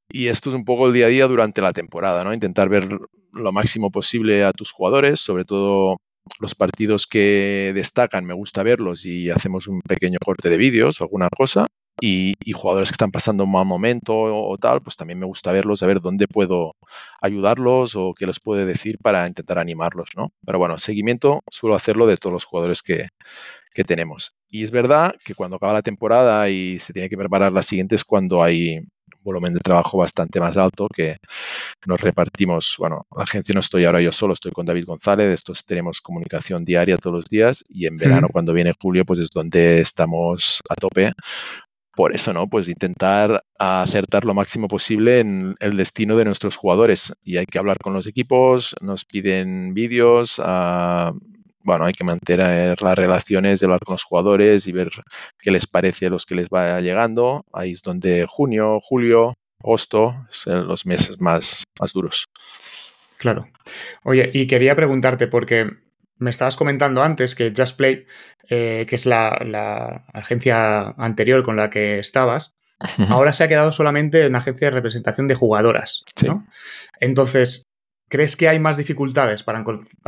[0.09, 2.33] Y esto es un poco el día a día durante la temporada, ¿no?
[2.33, 2.87] Intentar ver
[3.31, 5.97] lo máximo posible a tus jugadores, sobre todo
[6.39, 11.03] los partidos que destacan, me gusta verlos y hacemos un pequeño corte de vídeos o
[11.03, 11.67] alguna cosa.
[12.01, 15.81] Y, jugadores que están pasando un mal momento o, tal, pues también me gusta verlos,
[15.81, 16.73] a ver dónde puedo
[17.21, 20.33] ayudarlos o qué les puedo decir para intentar animarlos, ¿no?
[20.45, 23.07] Pero bueno, seguimiento suelo hacerlo de todos los jugadores que,
[23.73, 24.33] que tenemos.
[24.49, 27.95] Y es verdad que cuando acaba la temporada y se tiene que preparar la siguiente
[27.95, 28.81] es cuando hay
[29.25, 31.17] volumen de trabajo bastante más alto que
[31.85, 32.75] nos repartimos.
[32.77, 36.63] Bueno, la agencia no estoy ahora yo solo, estoy con David González, estos tenemos comunicación
[36.63, 40.75] diaria todos los días y en verano cuando viene julio pues es donde estamos a
[40.75, 41.11] tope
[41.95, 42.47] por eso, ¿no?
[42.47, 47.13] Pues intentar acertar lo máximo posible en el destino de nuestros jugadores.
[47.23, 51.13] Y hay que hablar con los equipos, nos piden vídeos, ah,
[51.65, 54.91] bueno, hay que mantener las relaciones, de hablar con los jugadores y ver
[55.39, 57.43] qué les parece a los que les va llegando.
[57.51, 62.25] Ahí es donde junio, julio, agosto son los meses más, más duros.
[63.17, 63.47] Claro.
[64.03, 65.71] Oye, y quería preguntarte, porque
[66.17, 68.05] me estabas comentando antes que Just Play,
[68.49, 72.53] eh, que es la, agencia anterior con la que estabas,
[73.09, 76.03] ahora se ha quedado solamente en una agencia de representación de jugadoras.
[76.99, 77.64] Entonces,
[78.09, 79.63] ¿crees que hay más dificultades para,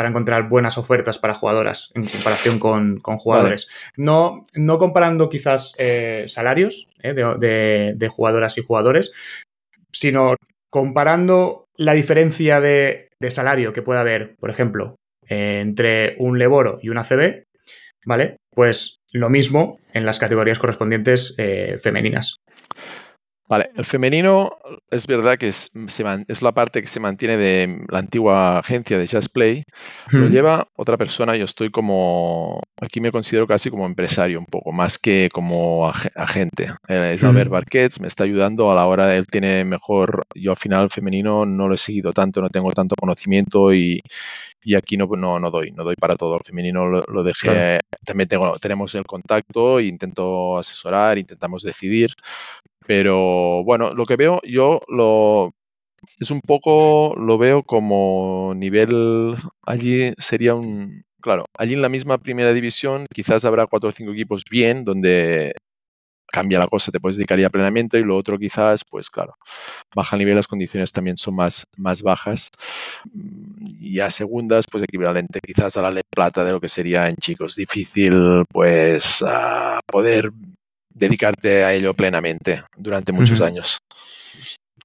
[0.07, 3.67] encontrar buenas ofertas para jugadoras en comparación con, jugadores?
[3.95, 9.11] No, no comparando quizás eh, salarios eh, de jugadoras y jugadores,
[9.91, 10.35] sino
[10.69, 14.95] comparando la diferencia de, salario que puede haber, por ejemplo,
[15.27, 17.43] entre un Leboro y un ACB,
[18.05, 18.37] ¿vale?
[18.53, 22.37] Pues lo mismo en las categorías correspondientes eh, femeninas.
[23.49, 24.57] Vale, el femenino
[24.91, 25.71] es verdad que es,
[26.27, 29.63] es, la parte que se mantiene de la antigua agencia de Just Play.
[30.11, 34.73] Lo lleva otra persona, yo estoy como, aquí me considero casi como empresario un poco,
[34.73, 36.73] más que como agente.
[36.89, 40.89] Es Albert Barquets, me está ayudando a la hora, él tiene mejor, yo al final
[40.89, 44.01] femenino no lo he seguido tanto, no tengo tanto conocimiento y,
[44.61, 46.35] y aquí no, no, no, doy, no doy para todo.
[46.35, 52.13] El femenino lo, dejé, también tengo, tenemos el contacto, intento asesorar, intentamos decidir,
[52.87, 55.51] pero bueno, lo que veo yo lo
[56.19, 62.17] es un poco, lo veo como nivel, allí sería un, claro, allí en la misma
[62.17, 65.53] primera división quizás habrá cuatro o cinco equipos bien, donde
[66.31, 69.35] cambia la cosa, te puedes dedicar ya plenamente y lo otro quizás, pues claro,
[69.95, 72.51] baja nivel, las condiciones también son más, más bajas
[73.13, 77.55] y a segundas, pues equivalente quizás a la plata de lo que sería en chicos.
[77.55, 79.23] Difícil, pues,
[79.85, 80.31] poder
[80.97, 83.77] dedicarte a ello plenamente durante muchos años.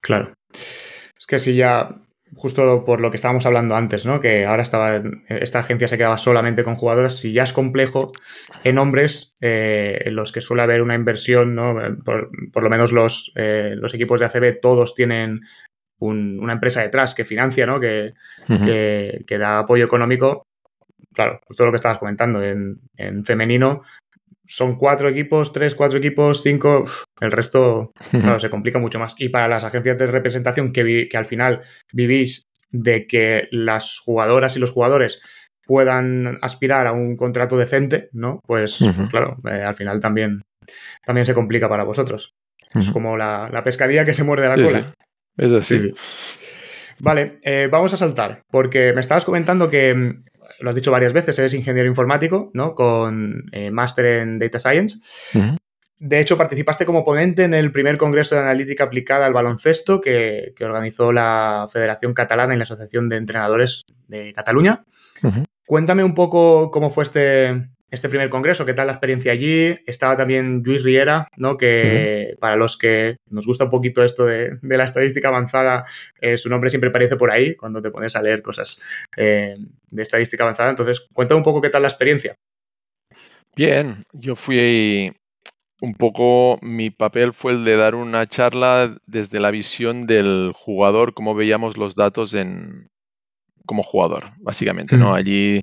[0.01, 0.33] Claro.
[1.17, 1.95] Es que si ya,
[2.35, 4.19] justo por lo que estábamos hablando antes, ¿no?
[4.19, 8.11] Que ahora estaba, esta agencia se quedaba solamente con jugadores, si ya es complejo
[8.63, 11.75] en hombres, eh, en los que suele haber una inversión, ¿no?
[12.03, 15.41] Por, lo menos los, eh, los equipos de ACB todos tienen
[15.99, 17.79] una empresa detrás que financia, ¿no?
[17.79, 18.13] Que,
[18.45, 20.45] que, da apoyo económico.
[21.13, 23.79] Claro, justo lo que estabas comentando, en, en femenino
[24.45, 26.85] son cuatro equipos, tres, cuatro equipos, cinco,
[27.21, 29.15] el resto, claro, se complica mucho más.
[29.17, 34.55] Y para las agencias de representación que, que al final vivís de que las jugadoras
[34.55, 35.21] y los jugadores
[35.65, 38.39] puedan aspirar a un contrato decente, ¿no?
[38.45, 40.41] Pues claro, eh, al final también,
[41.05, 42.33] también se complica para vosotros.
[42.73, 44.93] Es como la, la, pescadilla que se muerde la cola.
[45.37, 45.93] Es así.
[46.99, 50.15] Vale, eh, vamos a saltar, porque me estabas comentando que
[50.59, 52.75] lo has dicho varias veces, eres ingeniero informático, ¿no?
[52.75, 54.99] Con eh, máster en Data Science.
[55.99, 60.53] De hecho, participaste como ponente en el primer Congreso de Analítica Aplicada al Baloncesto que,
[60.59, 64.83] organizó la Federación Catalana y la Asociación de Entrenadores de Cataluña.
[65.65, 69.75] Cuéntame un poco cómo fue este, este primer congreso, qué tal la experiencia allí.
[69.85, 71.57] Estaba también Luis Riera, ¿no?
[71.57, 75.85] que para los que nos gusta un poquito esto de, la estadística avanzada,
[76.19, 78.81] eh, su nombre siempre aparece por ahí cuando te pones a leer cosas
[79.15, 79.57] eh,
[79.91, 80.71] de estadística avanzada.
[80.71, 82.33] Entonces, cuéntame un poco qué tal la experiencia.
[83.55, 85.13] Bien, yo fui
[85.79, 91.13] un poco, mi papel fue el de dar una charla desde la visión del jugador,
[91.13, 92.89] cómo veíamos los datos en,
[93.65, 95.13] como jugador, básicamente, ¿no?
[95.13, 95.61] Allí,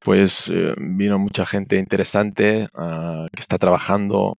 [0.00, 4.38] pues, eh, vino mucha gente interesante ah, que está trabajando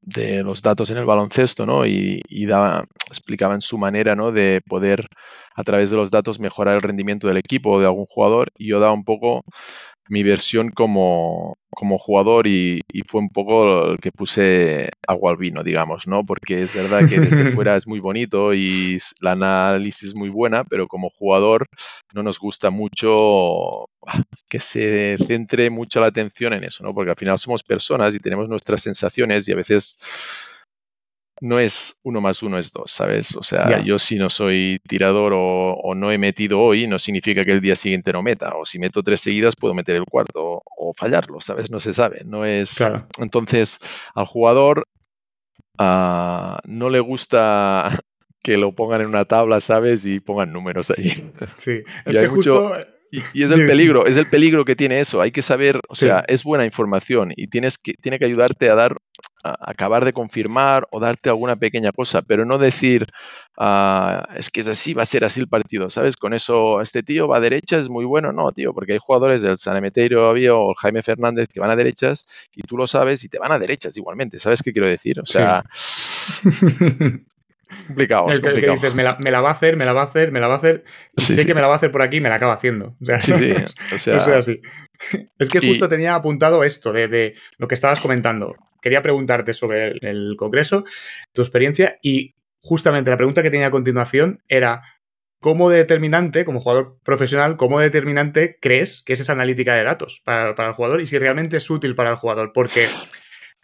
[0.00, 1.86] de los datos en el baloncesto, ¿no?
[1.86, 4.32] Y, y daba, explicaba en su manera, ¿no?
[4.32, 5.08] De poder,
[5.54, 8.50] a través de los datos, mejorar el rendimiento del equipo o de algún jugador.
[8.56, 9.44] Y yo daba un poco
[10.08, 15.62] mi versión como, como jugador y, fue un poco el que puse agua al vino,
[15.62, 16.24] digamos, ¿no?
[16.24, 20.64] Porque es verdad que desde fuera es muy bonito y la análisis es muy buena,
[20.64, 21.68] pero como jugador
[22.14, 23.88] no nos gusta mucho
[24.48, 26.94] que se centre mucho la atención en eso, ¿no?
[26.94, 29.98] Porque al final somos personas y tenemos nuestras sensaciones y a veces
[31.40, 33.36] no es uno más uno es dos, ¿sabes?
[33.36, 37.52] O sea, yo si no soy tirador o, no he metido hoy, no significa que
[37.52, 38.54] el día siguiente no meta.
[38.56, 41.70] O si meto tres seguidas, puedo meter el cuarto o, fallarlo, ¿sabes?
[41.70, 42.22] No se sabe.
[42.24, 42.76] No es.
[43.18, 43.78] Entonces,
[44.14, 44.88] al jugador
[45.78, 47.98] ah, no le gusta
[48.42, 50.04] que lo pongan en una tabla, ¿sabes?
[50.04, 51.10] Y pongan números ahí.
[51.56, 52.72] Sí, es que justo.
[53.10, 55.22] Y, es el peligro, es el peligro que tiene eso.
[55.22, 58.74] Hay que saber, o sea, es buena información y tienes que, tiene que ayudarte a
[58.74, 58.98] dar
[59.42, 63.06] acabar de confirmar o darte alguna pequeña cosa, pero no decir,
[63.56, 66.16] ah, es que es así, va a ser así el partido, ¿sabes?
[66.16, 69.42] Con eso, este tío va a derecha, es muy bueno, no, tío, porque hay jugadores
[69.42, 73.22] del San Emeterio o el Jaime Fernández que van a derechas y tú lo sabes
[73.24, 75.20] y te van a derechas igualmente, ¿sabes qué quiero decir?
[75.20, 75.64] O sea...
[77.86, 78.30] complicado.
[78.30, 80.48] El que, dices, me la, va a hacer, me la va a hacer, me la
[80.48, 80.84] va a hacer,
[81.16, 82.96] y sé que me la va a hacer por aquí y me la acaba haciendo.
[83.00, 83.52] O sea, sí, sí.
[83.94, 84.60] O sea, eso es así.
[85.38, 88.56] Es que justo tenía apuntado esto de, lo que estabas comentando.
[88.80, 90.84] Quería preguntarte sobre el, Congreso,
[91.32, 94.82] tu experiencia, y justamente la pregunta que tenía a continuación era.
[95.40, 100.50] ¿Cómo determinante, como jugador profesional, cómo determinante crees que es esa analítica de datos para,
[100.50, 102.50] el jugador y si realmente es útil para el jugador?
[102.52, 102.88] Porque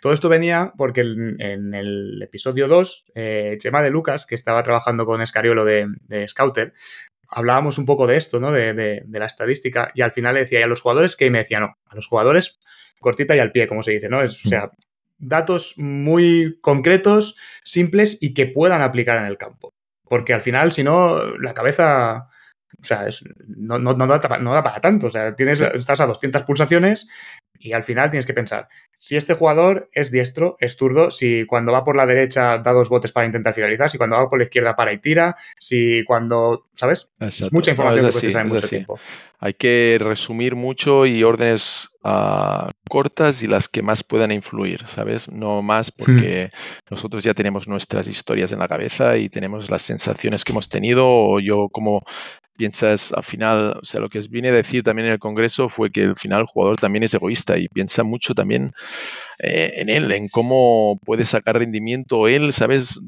[0.05, 5.07] todo esto venía porque en, el episodio 2, eh, Chema de Lucas, que estaba trabajando
[5.07, 5.89] con Escariolo de,
[6.29, 6.75] Scouter,
[7.27, 8.53] hablábamos un poco de esto, ¿no?
[8.53, 11.59] De, la estadística, y al final le decía, ¿y a los jugadores que me decía,
[11.59, 12.61] no, a los jugadores
[13.01, 14.19] cortita y al pie, como se dice, ¿no?
[14.19, 14.73] o sea,
[15.27, 19.73] datos muy concretos, simples y que puedan aplicar en el campo.
[20.09, 22.29] Porque al final, si no, la cabeza
[22.81, 23.07] o sea,
[23.47, 25.07] no, no, no, da, no, da, para tanto.
[25.07, 27.09] O sea, tienes, estás a 200 pulsaciones
[27.59, 31.73] y al final tienes que pensar, si este jugador es diestro, es zurdo, si cuando
[31.73, 34.45] va por la derecha da dos botes para intentar finalizar, si cuando va por la
[34.45, 37.11] izquierda para y tira, si cuando, ¿sabes?
[37.53, 39.01] Mucha información que que mucho tiempo.
[39.39, 45.29] Hay que resumir mucho y órdenes uh, cortas y las que más puedan influir, ¿sabes?
[45.29, 46.93] No más porque hmm.
[46.95, 51.07] nosotros ya tenemos nuestras historias en la cabeza y tenemos las sensaciones que hemos tenido
[51.09, 52.05] o yo como
[52.57, 55.69] piensas al final, o sea, lo que os vine a decir también en el Congreso
[55.69, 58.73] fue que al final el jugador también es egoísta y piensa mucho también
[59.41, 63.01] eh, en él, en cómo puede sacar rendimiento él, ¿sabes?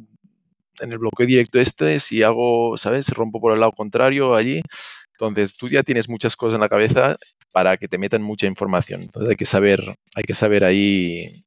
[0.81, 3.09] En el bloqueo directo este, si hago, ¿sabes?
[3.11, 4.63] Rompo por el lado contrario allí.
[5.19, 7.17] Entonces, tú ya tienes muchas cosas en la cabeza
[7.53, 9.03] para que te metan mucha información.
[9.03, 11.43] Entonces, hay que saber, hay que saber ahí,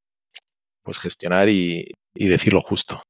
[0.83, 3.01] pues, gestionar y, y decir lo justo.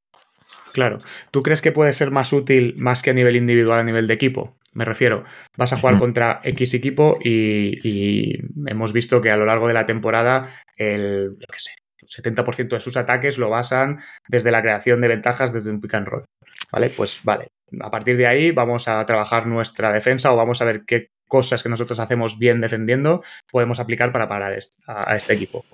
[0.72, 1.00] Claro.
[1.30, 4.14] ¿Tú crees que puede ser más útil más que a nivel individual, a nivel de
[4.14, 4.56] equipo?
[4.72, 5.24] Me refiero,
[5.56, 9.86] vas a jugar contra X equipo y, hemos visto que a lo largo de la
[9.86, 11.72] temporada el, qué sé,
[12.06, 16.06] 70% de sus ataques lo basan desde la creación de ventajas desde un pick and
[16.06, 16.24] roll.
[16.70, 16.90] ¿Vale?
[16.90, 17.48] Pues vale,
[17.80, 21.62] a partir de ahí vamos a trabajar nuestra defensa o vamos a ver qué cosas
[21.62, 25.64] que nosotros hacemos bien defendiendo podemos aplicar para parar a este equipo.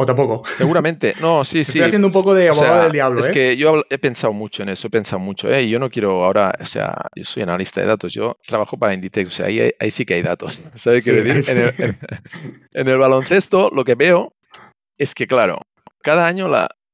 [0.00, 0.44] ¿O tampoco?
[0.54, 1.14] Seguramente.
[1.20, 1.72] No, sí, sí.
[1.72, 3.18] Estoy haciendo un poco de abogado del diablo.
[3.18, 3.32] Es ¿eh?
[3.32, 5.50] que yo he pensado mucho en eso, he pensado mucho.
[5.50, 5.62] ¿eh?
[5.62, 8.94] Y yo no quiero ahora, o sea, yo soy analista de datos, yo trabajo para
[8.94, 10.68] Inditex, o sea, ahí, ahí sí que hay datos.
[10.76, 11.98] ¿Sabes qué decir?
[12.72, 14.34] En el, baloncesto lo que veo
[14.98, 15.62] es que, claro,
[16.00, 16.46] cada año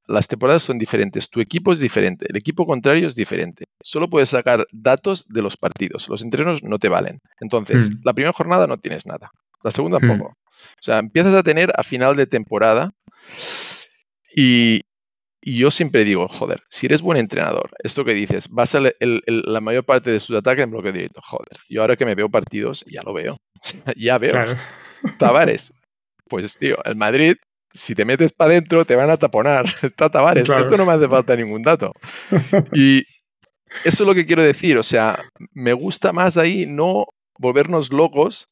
[0.07, 3.65] las temporadas son diferentes, tu equipo es diferente, el equipo contrario es diferente.
[3.83, 7.21] Solo puedes sacar datos de los partidos, los entrenos no te valen.
[7.41, 8.01] Entonces, hmm.
[8.05, 9.31] la primera jornada no tienes nada,
[9.63, 10.09] la segunda hmm.
[10.09, 10.25] poco.
[10.27, 12.93] O sea, empiezas a tener a final de temporada
[14.35, 14.83] y,
[15.47, 19.85] yo siempre digo, joder, si eres buen entrenador, esto que dices, vas a la mayor
[19.85, 23.03] parte de sus ataques en bloque directo, joder, yo ahora que me veo partidos, ya
[23.03, 23.37] lo veo,
[23.97, 24.57] ya veo.
[25.19, 25.75] Tavares,
[26.29, 27.37] pues tío, el Madrid,
[27.75, 29.67] si te metes para adentro, te van a taponar.
[29.83, 31.93] Está Tavares, esto no me hace falta ningún dato.
[32.73, 33.05] Y
[33.85, 35.19] eso es lo que quiero decir, o sea,
[35.53, 37.07] me gusta más ahí no
[37.39, 38.49] volvernos locos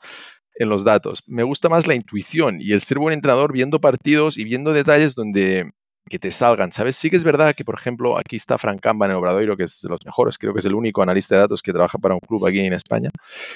[0.56, 1.22] en los datos.
[1.26, 5.14] Me gusta más la intuición y el ser buen entrenador viendo partidos y viendo detalles
[5.14, 5.70] donde
[6.08, 6.96] que te salgan, ¿sabes?
[6.96, 9.64] Sí que es verdad que, por ejemplo, aquí está Frank Camba en el Obradoiro, que
[9.64, 12.14] es de los mejores, creo que es el único analista de datos que trabaja para
[12.14, 13.10] un club aquí en España.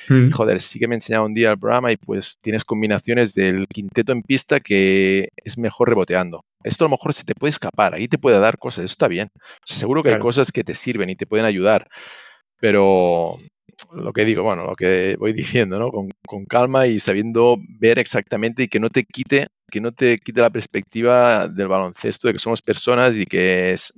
[0.09, 0.31] Mm.
[0.31, 4.13] joder, sí que me enseñado un día el programa y pues tienes combinaciones del quinteto
[4.13, 6.45] en pista que es mejor reboteando.
[6.63, 9.09] Esto a lo mejor se te puede escapar, ahí te puede dar cosas, eso está
[9.09, 9.29] bien.
[9.65, 11.89] seguro que hay cosas que te sirven y te pueden ayudar,
[12.59, 13.39] pero
[13.93, 15.33] lo que digo, bueno, lo que voy
[15.67, 15.91] diciendo, ¿no?
[15.91, 20.41] Con, calma y sabiendo ver exactamente y que no te quite, que no te quite
[20.41, 23.93] la perspectiva del baloncesto, de que somos personas y que es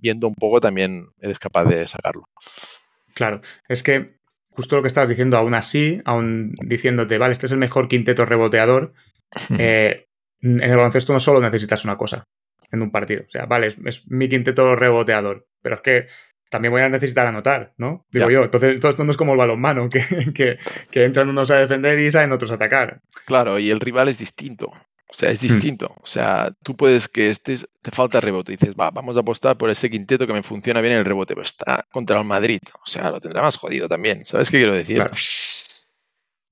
[0.00, 2.28] viendo un poco también eres capaz de sacarlo.
[3.14, 4.18] Claro, es que
[4.50, 8.24] justo lo que estabas diciendo, aún así, aún diciéndote, vale, este es el mejor quinteto
[8.24, 8.94] reboteador,
[9.58, 10.06] eh,
[10.40, 12.24] en el baloncesto no solo necesitas una cosa
[12.70, 13.24] en un partido.
[13.26, 16.06] O sea, vale, es mi quinteto reboteador, pero es que
[16.54, 18.06] también voy a necesitar anotar, ¿no?
[18.12, 18.44] Digo yo.
[18.44, 20.56] Entonces, todo esto no es como el balonmano, que, que,
[20.88, 23.00] que entran unos a defender y salen otros a atacar.
[23.26, 24.66] Claro, y el rival es distinto.
[24.66, 25.46] O sea, es hmm.
[25.48, 25.96] distinto.
[26.00, 29.56] O sea, tú puedes que estés, te falta rebote y dices, va, vamos a apostar
[29.56, 32.60] por ese quinteto que me funciona bien en el rebote, pero está contra el Madrid.
[32.74, 34.24] O sea, lo tendrá más jodido también.
[34.24, 35.02] ¿Sabes qué quiero decir?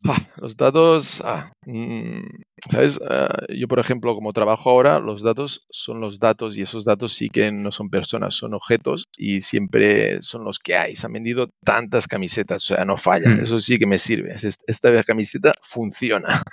[0.05, 2.27] Ah, los datos, ah, mm,
[2.71, 3.01] ¿sabes?
[3.09, 7.13] Ah, yo, por ejemplo, como trabajo ahora, los datos son los datos y esos datos
[7.13, 10.97] sí que no son personas, son objetos y siempre son los que hay.
[10.97, 13.37] Se han vendido tantas camisetas, o sea, no fallan.
[13.37, 13.41] Hmm.
[13.43, 14.35] Eso sí que me sirve.
[14.35, 16.43] Esta camiseta funciona.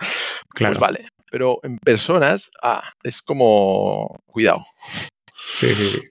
[0.49, 0.79] Pues claro.
[0.79, 4.63] Pues vale, pero en personas, ah, es como, cuidado.
[5.57, 6.01] Sí, sí, sí.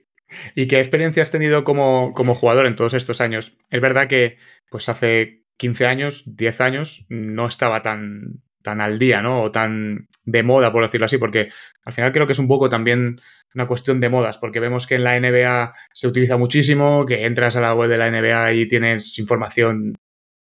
[0.55, 3.57] ¿Y qué experiencia has tenido como, como jugador en todos estos años?
[3.69, 4.37] Es verdad que,
[4.69, 9.41] pues hace 15 años, 10 años, no estaba tan, tan al día, ¿no?
[9.41, 11.49] O tan de moda, por decirlo así, porque
[11.83, 13.19] al final creo que es un poco también
[13.53, 17.57] una cuestión de modas, porque vemos que en la NBA se utiliza muchísimo, que entras
[17.57, 19.95] a la web de la NBA y tienes información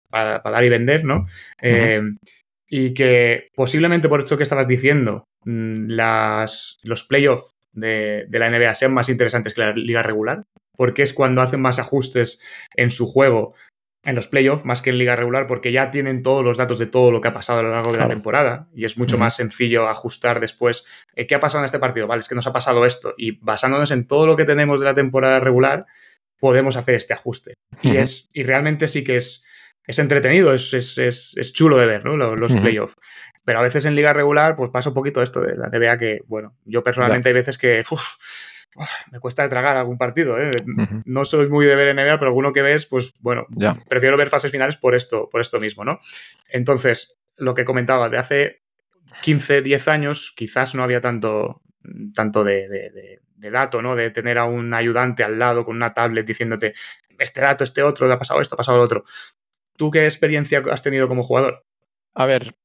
[0.10, 1.28] para, dar y vender, ¿no?
[1.62, 2.02] Eh,
[2.68, 8.50] y que posiblemente por esto que estabas diciendo, mm, las, los playoffs de, de la
[8.50, 10.44] NBA sean más interesantes que la liga regular,
[10.76, 12.42] porque es cuando hacen más ajustes
[12.76, 13.54] en su juego
[14.04, 16.88] en los playoffs más que en liga regular porque ya tienen todos los datos de
[16.88, 19.38] todo lo que ha pasado a lo largo de la temporada y es mucho más
[19.38, 20.86] sencillo ajustar después
[21.16, 23.40] eh, qué ha pasado en este partido, vale, es que nos ha pasado esto y
[23.40, 25.86] basándonos en todo lo que tenemos de la temporada regular
[26.40, 27.54] podemos hacer este ajuste.
[27.82, 29.46] Y es y realmente sí que es
[29.86, 32.16] es entretenido, es, es, es, chulo de ver, ¿no?
[32.16, 32.96] Los, playoffs.
[33.46, 36.20] Pero a veces en liga regular, pues pasa un poquito esto de la NBA que,
[36.28, 37.84] bueno, yo personalmente hay veces que
[39.12, 40.40] me cuesta tragar algún partido.
[40.40, 40.52] ¿eh?
[41.06, 43.46] No soy muy de ver NBA, pero alguno que ves, pues bueno,
[43.88, 46.00] prefiero ver fases finales por esto, por esto mismo, ¿no?
[46.50, 48.62] Entonces, lo que comentaba, de hace
[49.22, 51.62] 15, 10 años, quizás no había tanto,
[52.14, 53.96] tanto de, de, dato, ¿no?
[53.96, 56.74] De tener a un ayudante al lado con una tablet diciéndote
[57.20, 59.04] este dato, este otro, ha pasado esto, ha pasado lo otro.
[59.76, 61.66] ¿Tú qué experiencia has tenido como jugador?
[62.14, 62.56] A ver,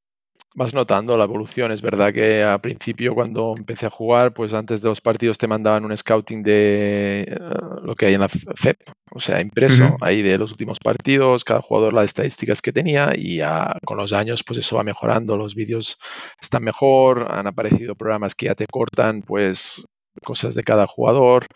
[0.55, 1.73] vas notando la evolución.
[1.73, 5.47] Es verdad que al principio cuando empecé a jugar, pues antes de los partidos te
[5.47, 7.39] mandaban un scouting de eh,
[7.83, 8.77] lo que hay en la FEP,
[9.11, 13.37] o sea, impreso ahí de los últimos partidos, cada jugador las estadísticas que tenía y
[13.37, 15.99] ya con los años pues eso va mejorando, los vídeos
[16.41, 19.85] están mejor, han aparecido programas que ya te cortan pues
[20.23, 21.47] cosas de cada jugador.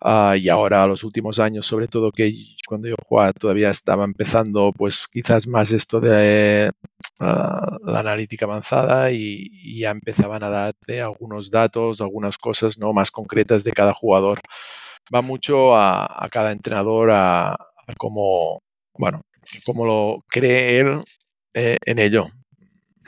[0.00, 2.32] Ah, y ahora, los últimos años, sobre todo que
[2.66, 6.70] cuando yo jugaba todavía estaba empezando, pues quizás más esto de
[7.20, 13.10] ah, la analítica avanzada y, ya empezaban a darte algunos datos, algunas cosas no más
[13.10, 14.40] concretas de cada jugador.
[15.14, 17.56] Va mucho a, cada entrenador a,
[17.96, 18.62] cómo,
[18.94, 19.22] bueno,
[19.64, 21.02] cómo lo cree él
[21.54, 22.28] eh, en ello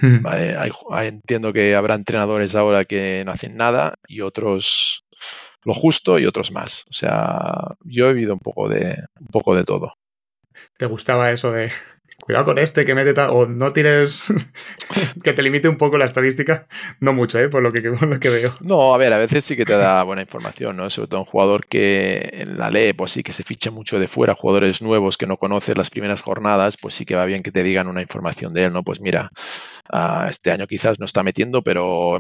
[0.01, 5.05] entiendo que habrá entrenadores ahora que no hacen nada y otros
[5.65, 6.85] lo justo y otros más.
[6.91, 9.95] O sea, yo he vivido un poco de, un poco de todo.
[10.77, 11.71] ¿Te gustaba eso de
[12.21, 14.27] cuidado con este que mete tal, o no tienes
[15.23, 16.67] que te limite un poco la estadística,
[17.01, 17.49] no mucho, ¿eh?
[17.49, 18.55] por, lo que, lo que veo.
[18.61, 20.89] No, a ver, a veces sí que te da buena información, ¿no?
[20.91, 24.09] Sobre todo un jugador que en la ley, pues sí que se ficha mucho de
[24.09, 27.53] fuera, jugadores nuevos que no conoces las primeras jornadas, pues sí que va bien que
[27.53, 28.83] te digan una información de él, ¿no?
[28.83, 29.31] Pues mira,
[29.91, 32.19] ah, este año quizás no está metiendo, pero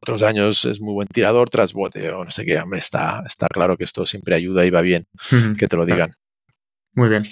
[0.00, 3.48] otros años es muy buen tirador tras bote o no sé qué, hombre, está, está
[3.48, 5.06] claro que esto siempre ayuda y va bien
[5.58, 6.12] que te lo digan.
[6.94, 7.24] Muy bien.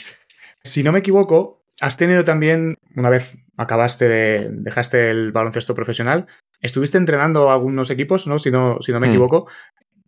[0.64, 6.26] Si no me equivoco, has tenido también, una vez acabaste de, dejaste el baloncesto profesional,
[6.60, 8.38] estuviste entrenando algunos equipos, ¿no?
[8.38, 9.10] Si no, si no me mm.
[9.10, 9.48] equivoco.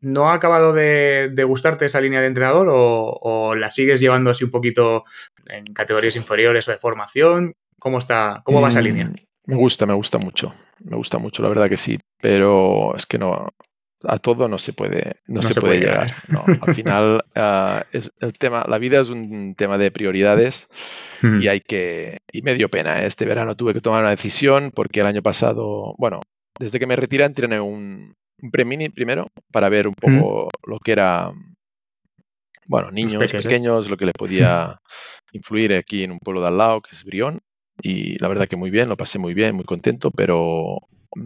[0.00, 4.50] ¿No ha acabado de, gustarte esa línea de entrenador o, la sigues llevando así un
[4.50, 5.04] poquito
[5.46, 7.54] en categorías inferiores o de formación?
[7.78, 9.12] ¿Cómo está, cómo va esa mm, línea?
[9.46, 10.54] Me gusta, me gusta mucho.
[10.80, 11.98] Me gusta mucho, la verdad que sí.
[12.20, 13.48] Pero es que no,
[14.06, 16.14] a todo no se puede, no, se, puede, llegar.
[16.60, 20.68] al final, ah, es el tema, la vida es un tema de prioridades
[21.22, 21.40] hmm.
[21.42, 22.18] y hay que.
[22.32, 23.02] Y me dio pena.
[23.02, 23.06] ¿eh?
[23.06, 26.20] Este verano tuve que tomar una decisión porque el año pasado, bueno,
[26.58, 30.70] desde que me retiré, entrené un, un pre-mini primero para ver un poco hmm.
[30.70, 31.32] lo que era.
[32.66, 33.38] Bueno, niños ¿eh?
[33.38, 34.78] pequeños, lo que le podía
[35.32, 37.40] influir aquí en un pueblo de al lado, que es Brión.
[37.82, 40.78] Y la verdad que muy bien, lo pasé muy bien, muy contento, pero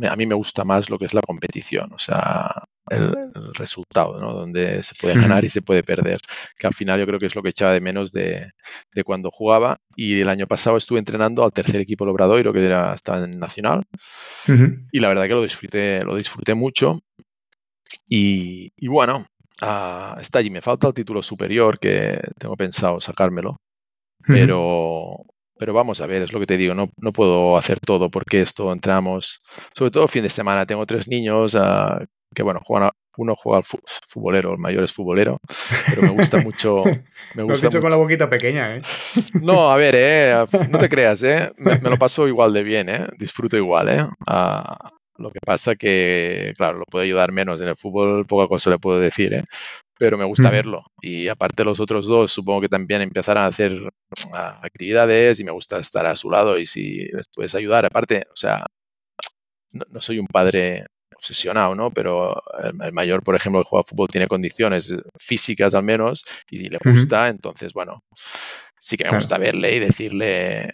[0.09, 4.33] a mí me gusta más lo que es la competición, o sea, el, resultado, ¿no?
[4.33, 6.19] Donde se puede ganar y se puede perder,
[6.57, 8.51] que al final yo creo que es lo que echaba de menos de,
[9.05, 9.79] cuando jugaba.
[9.97, 13.85] Y el año pasado estuve entrenando al tercer equipo Lobradoiro, que era, estaba en Nacional,
[14.93, 17.01] y la verdad que lo disfruté, lo disfruté mucho.
[18.09, 19.27] Y, bueno,
[19.63, 23.57] ah, está allí, me falta el título superior, que tengo pensado sacármelo,
[24.27, 25.25] pero
[25.59, 28.41] pero vamos a ver, es lo que te digo, no, no puedo hacer todo porque
[28.41, 29.41] esto entramos,
[29.75, 32.05] sobre todo fin de semana, tengo tres niños uh,
[32.35, 33.65] que, bueno, juegan uno juega al
[34.09, 35.41] futbolero, el mayor es futbolero,
[35.89, 36.85] pero me gusta mucho.
[37.35, 38.83] Me gusta lo has dicho con la boquita pequeña, ¿eh?
[39.35, 40.47] No, a ver, ¿eh?
[40.71, 41.53] No te creas, ¿eh?
[41.59, 43.07] Me, lo paso igual de bien, ¿eh?
[43.19, 44.03] Disfruto igual, ¿eh?
[44.03, 44.89] Uh,
[45.19, 47.61] lo que pasa que, claro, lo puedo ayudar menos.
[47.61, 49.45] En el fútbol poca cosa le puedo decir, ¿eh?
[49.99, 50.85] Pero me gusta verlo.
[51.03, 53.73] Y aparte los otros dos, supongo que también empezarán a hacer
[54.63, 58.37] actividades y me gusta estar a su lado y si les puedes ayudar, aparte, o
[58.37, 58.67] sea,
[59.73, 60.87] no, soy un padre
[61.17, 61.91] obsesionado, ¿no?
[61.91, 66.79] Pero el, mayor, por ejemplo, que juega fútbol tiene condiciones físicas al menos y le
[66.79, 68.03] gusta, entonces, bueno,
[68.79, 70.71] sí que me gusta verle y decirle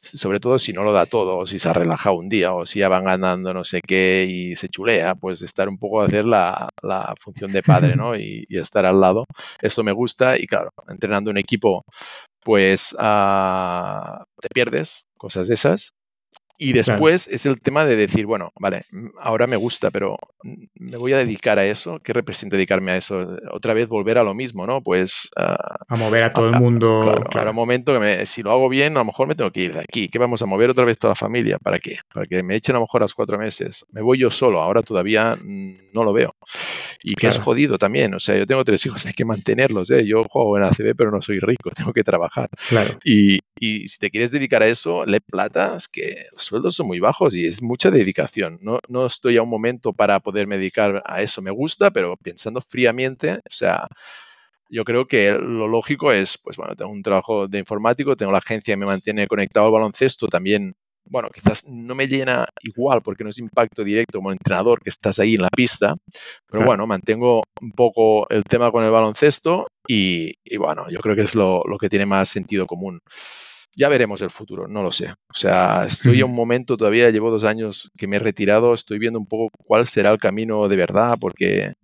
[0.00, 2.66] sobre todo si no lo da todo, o si se ha relajado un día, o
[2.66, 6.06] si ya van ganando no sé qué y se chulea, pues estar un poco a
[6.06, 6.68] hacer la,
[7.20, 8.12] función de padre, ¿no?
[8.22, 9.26] Y, estar al lado.
[9.60, 11.84] Esto me gusta y claro, entrenando un equipo,
[12.40, 15.94] pues ah, te pierdes cosas de esas
[16.62, 18.84] y después es el tema de decir, bueno, vale,
[19.20, 20.16] ahora me gusta, pero
[20.74, 21.98] me voy a dedicar a eso.
[22.00, 23.36] ¿Qué representa dedicarme a eso?
[23.50, 24.80] Otra vez volver a lo mismo, ¿no?
[24.80, 25.30] Pues...
[25.36, 25.56] Ah,
[25.88, 27.00] a mover a todo el mundo.
[27.02, 27.50] Claro, claro.
[27.50, 29.80] un momento que si lo hago bien, a lo mejor me tengo que ir de
[29.80, 30.08] aquí.
[30.08, 31.58] ¿Qué vamos a mover otra vez toda la familia?
[31.58, 31.96] ¿Para qué?
[32.14, 33.84] Para que me echen a lo mejor a los cuatro meses.
[33.90, 36.31] Me voy yo solo, ahora todavía mm, no lo veo.
[37.02, 38.14] Y que es jodido también.
[38.14, 39.90] O sea, yo tengo tres hijos, hay que mantenerlos.
[39.90, 40.06] ¿eh?
[40.06, 42.48] Yo juego en ACB, pero no soy rico, tengo que trabajar.
[42.68, 42.98] Claro.
[43.04, 47.00] Y, y si te quieres dedicar a eso, le plata, es que sueldos son muy
[47.00, 48.58] bajos y es mucha dedicación.
[48.60, 51.42] No, no estoy a un momento para poderme dedicar a eso.
[51.42, 53.88] Me gusta, pero pensando fríamente, o sea,
[54.72, 58.38] yo creo que lo lógico es, pues bueno, tengo un trabajo de informático, tengo la
[58.38, 60.74] agencia que me mantiene conectado al baloncesto, también,
[61.04, 65.18] bueno, quizás no me llena igual porque no es impacto directo como entrenador que estás
[65.18, 65.96] ahí en la pista,
[66.46, 71.22] pero bueno, mantengo un poco el tema con el baloncesto y, bueno, yo creo que
[71.22, 73.00] es lo, lo que tiene más sentido común
[73.74, 75.10] ya veremos el futuro, no lo sé.
[75.10, 78.98] O sea, estoy a un momento, todavía llevo dos años que me he retirado, estoy
[78.98, 81.74] viendo un poco cuál será el camino de verdad, porque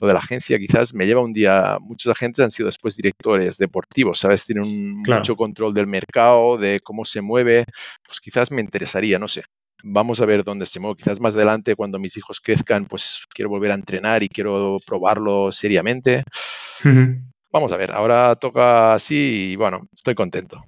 [0.00, 3.58] lo de la agencia quizás me lleva un día, muchos agentes han sido después directores
[3.58, 4.46] deportivos, ¿sabes?
[4.46, 7.64] Tienen mucho control del mercado, de cómo se mueve,
[8.04, 9.42] pues quizás me interesaría, no sé.
[9.84, 10.96] Vamos a ver dónde se mueve.
[10.96, 15.52] Quizás más adelante, cuando mis hijos crezcan, pues quiero volver a entrenar y quiero probarlo
[15.52, 16.24] seriamente.
[17.52, 20.64] Vamos a ver, ahora toca así y bueno, estoy contento.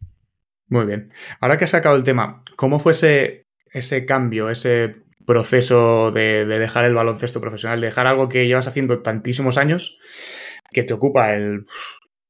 [0.71, 1.11] Muy bien.
[1.41, 6.95] Ahora que has sacado el tema, ¿cómo fue ese, cambio, ese proceso de, dejar el
[6.95, 9.99] baloncesto profesional, de dejar algo que llevas haciendo tantísimos años,
[10.71, 11.67] que te ocupa el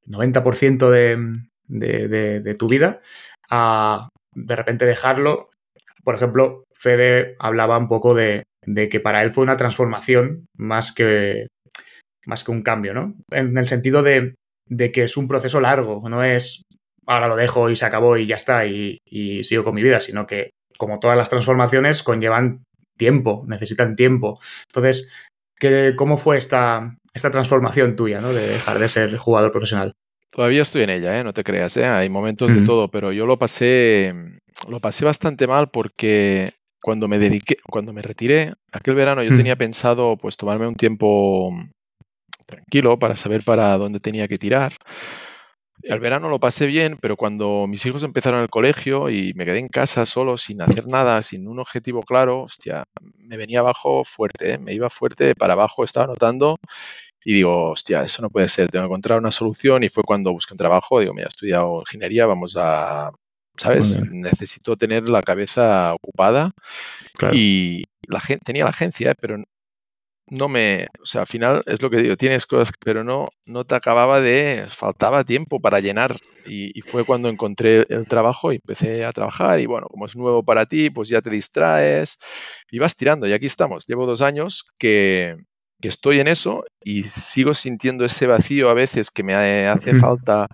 [0.07, 1.33] 90% de,
[1.69, 3.03] de, tu vida,
[3.51, 5.51] a de repente dejarlo?
[6.03, 8.45] Por ejemplo, Fede hablaba un poco de,
[8.91, 11.49] que para él fue una transformación más que,
[12.25, 13.15] más que un cambio, ¿no?
[13.31, 14.35] En el sentido de,
[14.67, 16.63] de que es un proceso largo, no es
[17.11, 19.01] ahora lo dejo y se acabó y ya está y,
[19.43, 22.63] sigo con mi vida, sino que como todas las transformaciones conllevan
[22.97, 24.41] tiempo, necesitan tiempo.
[24.69, 25.11] Entonces,
[25.59, 28.33] ¿qué, ¿cómo fue esta, esta transformación tuya, ¿no?
[28.33, 29.93] De dejar de ser jugador profesional.
[30.31, 31.25] Todavía estoy en ella, ¿eh?
[31.25, 31.85] no te creas, ¿eh?
[31.85, 34.15] hay momentos de todo, pero yo lo pasé,
[34.69, 39.57] lo pasé bastante mal porque cuando me dediqué, cuando me retiré, aquel verano yo tenía
[39.57, 41.51] pensado pues tomarme un tiempo
[42.47, 44.77] tranquilo para saber para dónde tenía que tirar.
[45.83, 49.59] El verano lo pasé bien, pero cuando mis hijos empezaron el colegio y me quedé
[49.59, 52.85] en casa solo, sin hacer nada, sin un objetivo claro, hostia,
[53.17, 54.59] me venía abajo fuerte, ¿eh?
[54.59, 56.59] me iba fuerte para abajo, estaba notando
[57.25, 60.33] y digo, hostia, eso no puede ser, tengo que encontrar una solución y fue cuando
[60.33, 63.11] busqué un trabajo, digo, mira, he estudiado ingeniería, vamos a,
[63.57, 64.01] ¿sabes?
[64.11, 66.53] Necesito tener la cabeza ocupada
[67.33, 69.37] y la gente, tenía la agencia, pero
[70.31, 73.65] no me, o sea, al final es lo que digo, tienes cosas, pero no, no
[73.65, 76.17] te acababa de, faltaba tiempo para llenar.
[76.47, 80.43] Y, fue cuando encontré el trabajo y empecé a trabajar y bueno, como es nuevo
[80.43, 82.19] para ti, pues ya te distraes
[82.71, 83.27] y vas tirando.
[83.27, 85.37] Y aquí estamos, llevo dos años que,
[85.81, 90.49] que estoy en eso y sigo sintiendo ese vacío a veces que me hace falta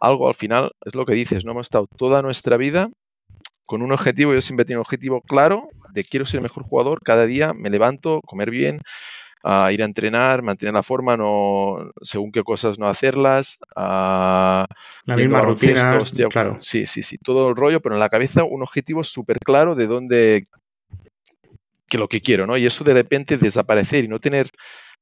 [0.00, 0.28] algo.
[0.28, 2.90] Al final, es lo que dices, no hemos estado toda nuestra vida
[3.64, 7.00] con un objetivo, yo siempre tengo un objetivo claro de quiero ser el mejor jugador,
[7.02, 8.80] cada día me levanto, comer bien,
[9.44, 14.66] a ir a entrenar, mantener la forma, no según qué cosas no hacerlas, a
[15.04, 16.58] la misma rutina, claro.
[16.60, 19.86] Sí, sí, sí, todo el rollo, pero en la cabeza un objetivo súper claro de
[19.86, 20.44] dónde
[21.88, 22.56] que lo que quiero, ¿no?
[22.56, 24.50] Y eso de repente desaparecer y no tener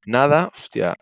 [0.04, 0.96] nada, hostia,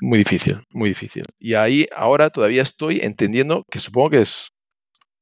[0.00, 1.24] muy difícil, muy difícil.
[1.38, 4.50] Y ahí ahora todavía estoy entendiendo que supongo que es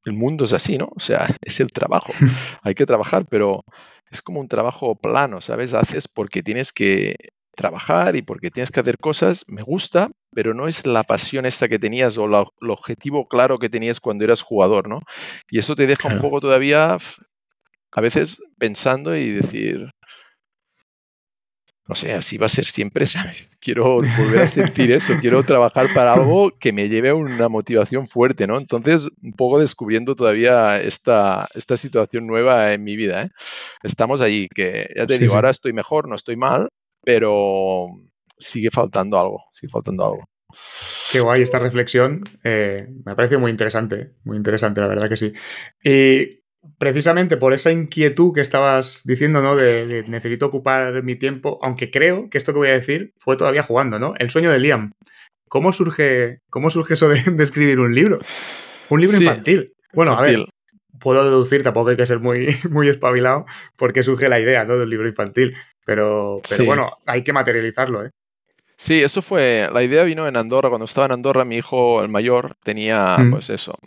[0.05, 0.89] el mundo es así, ¿no?
[0.95, 2.13] O sea, es el trabajo.
[2.61, 3.63] Hay que trabajar, pero
[4.11, 5.73] es como un trabajo plano, ¿sabes?
[5.73, 7.15] Haces porque tienes que
[7.55, 9.45] trabajar y porque tienes que hacer cosas.
[9.47, 13.69] Me gusta, pero no es la pasión esta que tenías o el objetivo claro que
[13.69, 15.01] tenías cuando eras jugador, ¿no?
[15.49, 16.97] Y eso te deja un poco todavía
[17.91, 19.91] a veces pensando y decir,
[21.87, 23.57] no sé, así va a ser siempre, ¿sabes?
[23.59, 28.07] Quiero volver a sentir eso, quiero trabajar para algo que me lleve a una motivación
[28.07, 28.57] fuerte, ¿no?
[28.57, 33.29] Entonces, un poco descubriendo todavía esta, esta situación nueva en mi vida, ¿eh?
[33.83, 36.69] Estamos ahí, que ya te digo, ahora estoy mejor, no estoy mal,
[37.03, 37.87] pero
[38.37, 40.23] sigue faltando algo, sigue faltando algo.
[41.11, 45.33] Qué guay esta reflexión, eh, me parece muy interesante, muy interesante, la verdad que sí.
[45.83, 46.42] Y
[46.77, 49.55] precisamente por esa inquietud que estabas diciendo, ¿no?
[49.55, 53.63] De, necesito ocupar mi tiempo, aunque creo que esto que voy a decir fue todavía
[53.63, 54.13] jugando, ¿no?
[54.17, 54.91] El sueño de Liam.
[55.49, 58.19] ¿Cómo surge, cómo surge eso de, escribir un libro?
[58.89, 59.73] Un libro infantil.
[59.93, 60.45] Bueno, a ver,
[60.99, 63.45] puedo deducir, tampoco hay que ser muy, muy espabilado,
[63.75, 64.77] porque surge la idea ¿no?
[64.77, 65.55] del libro infantil.
[65.85, 68.09] Pero, pero bueno, hay que materializarlo, ¿eh?
[68.75, 72.09] Sí, eso fue, la idea vino en Andorra, cuando estaba en Andorra mi hijo, el
[72.09, 73.31] mayor, tenía, mm.
[73.31, 73.77] pues eso,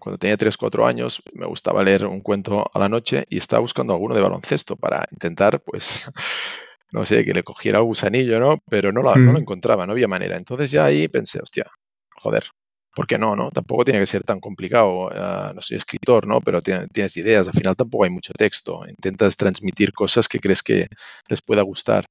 [0.00, 3.60] cuando tenía 3, 4 años, me gustaba leer un cuento a la noche y estaba
[3.60, 6.04] buscando alguno de baloncesto para intentar, pues,
[6.92, 8.58] no sé, que le cogiera el gusanillo, ¿no?
[8.68, 10.36] Pero no lo, no lo encontraba, no había manera.
[10.36, 11.66] Entonces ya ahí pensé, hostia,
[12.14, 12.44] joder,
[12.94, 13.50] ¿por qué no, no?
[13.50, 15.08] Tampoco tiene que ser tan complicado.
[15.12, 16.40] Ah, no soy escritor, ¿no?
[16.40, 17.46] Pero tienes ideas.
[17.48, 18.82] Al final tampoco hay mucho texto.
[18.88, 20.88] Intentas transmitir cosas que crees que
[21.28, 22.06] les pueda gustar.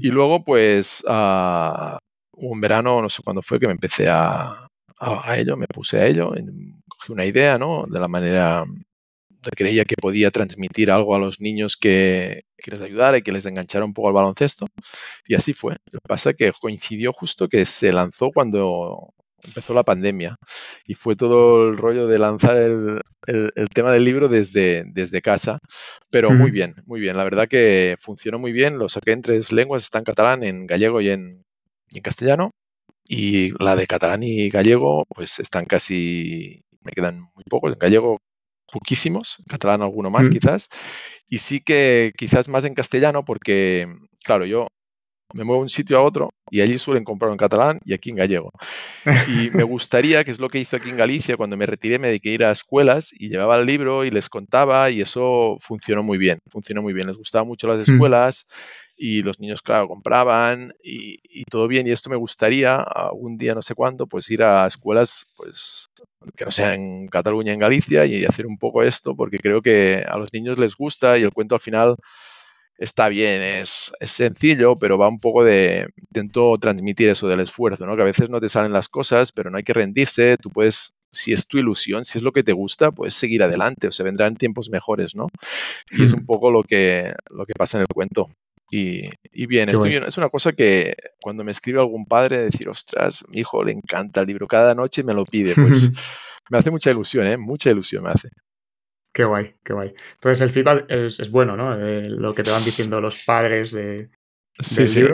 [0.00, 1.98] Y luego, pues, uh,
[2.32, 6.06] un verano, no sé cuándo fue, que me empecé a, a, ello, me puse a
[6.06, 6.32] ello,
[6.88, 7.84] cogí una idea, ¿no?
[7.86, 8.64] De la manera
[9.42, 13.32] que creía que podía transmitir algo a los niños que, que, les ayudara y que
[13.32, 14.66] les enganchara un poco al baloncesto.
[15.26, 15.76] Y así fue.
[15.92, 20.36] Lo que pasa es que coincidió justo que se lanzó cuando empezó la pandemia
[20.84, 23.00] y fue todo el rollo de lanzar el,
[23.74, 25.58] tema del libro desde, desde casa,
[26.10, 27.16] pero muy bien, muy bien.
[27.16, 30.66] La verdad que funcionó muy bien, lo saqué en tres lenguas, está en catalán, en
[30.66, 31.44] gallego y en,
[32.02, 32.52] castellano,
[33.06, 38.18] y la de catalán y gallego pues están casi, me quedan muy pocos, en gallego
[38.70, 40.68] poquísimos, en catalán alguno más quizás,
[41.28, 43.86] y sí que quizás más en castellano porque,
[44.24, 44.68] claro, yo
[45.34, 48.10] me muevo de un sitio a otro y allí suelen comprar en catalán y aquí
[48.10, 48.52] en gallego.
[49.28, 52.08] Y me gustaría, que es lo que hizo aquí en Galicia, cuando me retiré me
[52.08, 56.02] dediqué a ir a escuelas y llevaba el libro y les contaba y eso funcionó
[56.02, 57.08] muy bien, funcionó muy bien.
[57.08, 57.92] Les gustaba mucho las hmm.
[57.92, 58.46] escuelas
[58.96, 61.86] y los niños, claro, compraban y, todo bien.
[61.86, 65.86] Y esto me gustaría algún día, no sé cuándo, pues ir a escuelas, pues
[66.36, 70.04] que no sea en Cataluña, en Galicia y hacer un poco esto, porque creo que
[70.06, 71.96] a los niños les gusta y el cuento al final
[72.78, 77.96] está bien, es, sencillo, pero va un poco de, intento transmitir eso del esfuerzo, ¿no?
[77.96, 80.94] Que a veces no te salen las cosas, pero no hay que rendirse, tú puedes,
[81.10, 84.04] si es tu ilusión, si es lo que te gusta, puedes seguir adelante, o se
[84.04, 85.26] vendrán tiempos mejores, ¿no?
[85.90, 88.28] Y es un poco lo que, lo que pasa en el cuento.
[88.70, 89.08] Y,
[89.46, 93.40] bien, estoy bien, es una cosa que cuando me escribe algún padre, decir, ostras, mi
[93.40, 95.90] hijo le encanta el libro, cada noche me lo pide, pues
[96.50, 97.38] me hace mucha ilusión, ¿eh?
[97.38, 98.28] Mucha ilusión me hace.
[99.12, 99.94] Qué guay, qué guay.
[100.14, 101.74] Entonces el feedback es, bueno, ¿no?
[101.74, 104.10] Eh, lo que te van diciendo los padres de,
[104.60, 105.04] sí, sí.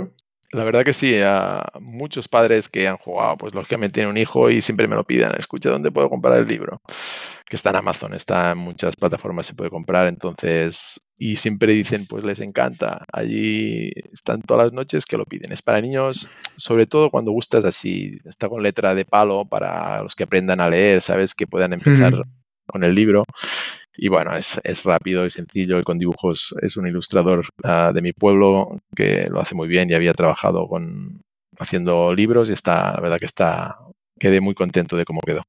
[0.55, 4.51] La verdad que sí, a muchos padres que han jugado, pues lógicamente tienen un hijo
[4.51, 6.81] y siempre me lo piden, escucha, ¿dónde puedo comprar el libro?
[7.45, 12.07] Que está en Amazon, está en muchas plataformas, se puede comprar, entonces, y siempre dicen,
[12.07, 15.51] pues les encanta, allí están todas las noches que lo piden.
[15.51, 20.15] Es para niños, sobre todo cuando gustas así, está con letra de palo para los
[20.15, 21.35] que aprendan a leer, ¿sabes?
[21.35, 22.13] Que puedan empezar
[22.69, 23.25] con el libro.
[23.97, 26.55] Y bueno, es, rápido y sencillo y con dibujos.
[26.61, 30.67] Es un ilustrador ah, de mi pueblo que lo hace muy bien y había trabajado
[30.69, 31.23] con
[31.59, 33.79] haciendo libros y está, la verdad que está,
[34.19, 35.43] quedé muy contento de cómo quedó.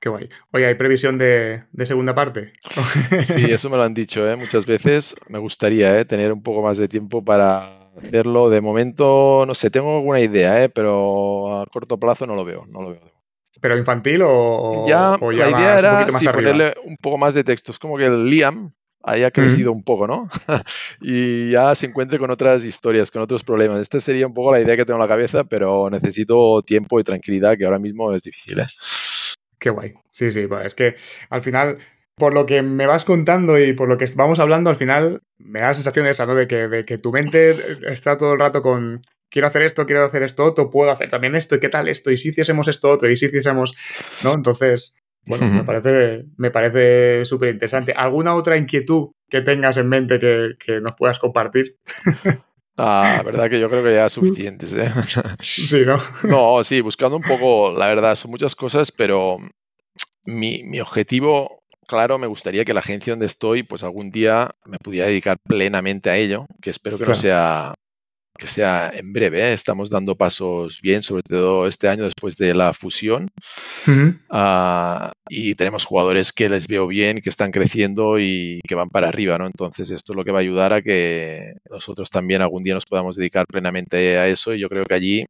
[0.00, 0.28] Qué guay.
[0.52, 2.52] Oye, ¿hay previsión de, segunda parte?
[3.24, 4.36] Sí, eso me lo han dicho ¿eh?
[4.36, 5.16] muchas veces.
[5.28, 6.04] Me gustaría ¿eh?
[6.04, 8.50] tener un poco más de tiempo para hacerlo.
[8.50, 10.68] De momento, no sé, tengo alguna idea, ¿eh?
[10.68, 12.66] pero a corto plazo no lo veo.
[12.66, 13.15] No lo veo.
[13.60, 15.16] ¿Pero infantil o ya?
[15.20, 17.72] la idea era ponerle un poco más de texto.
[17.72, 18.72] Es como que el Liam
[19.06, 20.28] haya crecido un poco, ¿no?
[21.00, 23.80] y ya se encuentre con otras historias, con otros problemas.
[23.80, 27.04] Esta sería un poco la idea que tengo en la cabeza, pero necesito tiempo y
[27.04, 28.58] tranquilidad, que ahora mismo es difícil.
[28.58, 28.66] ¿eh?
[29.58, 29.94] Qué guay.
[30.10, 30.96] Sí, sí, es que
[31.30, 31.78] al final,
[32.16, 35.60] por lo que me vas contando y por lo que vamos hablando, al final me
[35.60, 36.34] da la sensación esa, ¿no?
[36.34, 37.54] De que, de que tu mente
[37.92, 39.00] está todo el rato con
[39.30, 42.10] quiero hacer esto, quiero hacer esto otro, puedo hacer también esto, y qué tal esto,
[42.10, 43.74] y si hiciésemos esto otro, y si hiciésemos,
[44.22, 44.34] ¿no?
[44.34, 44.96] Entonces,
[45.26, 47.92] bueno, me parece, me parece súper interesante.
[47.92, 51.76] ¿Alguna otra inquietud que tengas en mente que, nos puedas compartir?
[52.78, 54.92] Ah, verdad que yo creo que ya suficientes, ¿eh?
[55.40, 55.98] Sí, ¿no?
[56.24, 59.38] No, sí, buscando un poco, la verdad, son muchas cosas, pero
[60.26, 64.78] mi, mi objetivo claro, me gustaría que la agencia donde estoy, pues algún día me
[64.78, 67.74] pudiera dedicar plenamente a ello, que espero que no sea
[68.36, 69.40] que sea en breve.
[69.40, 69.52] ¿eh?
[69.52, 73.30] Estamos dando pasos bien, sobre todo este año después de la fusión.
[74.30, 79.08] Ah, y tenemos jugadores que les veo bien, que están creciendo y que van para
[79.08, 79.46] arriba, ¿no?
[79.46, 82.86] Entonces esto es lo que va a ayudar a que nosotros también algún día nos
[82.86, 85.26] podamos dedicar plenamente a eso y yo creo que allí,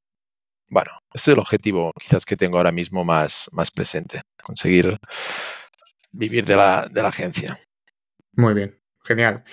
[0.68, 4.98] bueno, este es el objetivo quizás que tengo ahora mismo más, más presente, conseguir
[6.12, 7.58] vivir de la, de la agencia.
[8.32, 9.44] Muy bien, genial.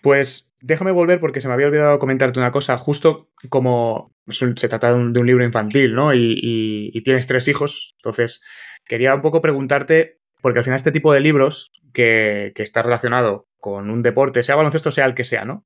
[0.00, 2.76] Pues Déjame volver porque se me había olvidado comentarte una cosa.
[2.78, 6.12] Justo como se trata de un, libro infantil, ¿no?
[6.14, 8.42] Y, tienes tres hijos, entonces
[8.84, 13.90] quería un poco preguntarte, porque al final este tipo de libros que, está relacionado con
[13.90, 15.64] un deporte, sea baloncesto, sea el que sea, ¿no?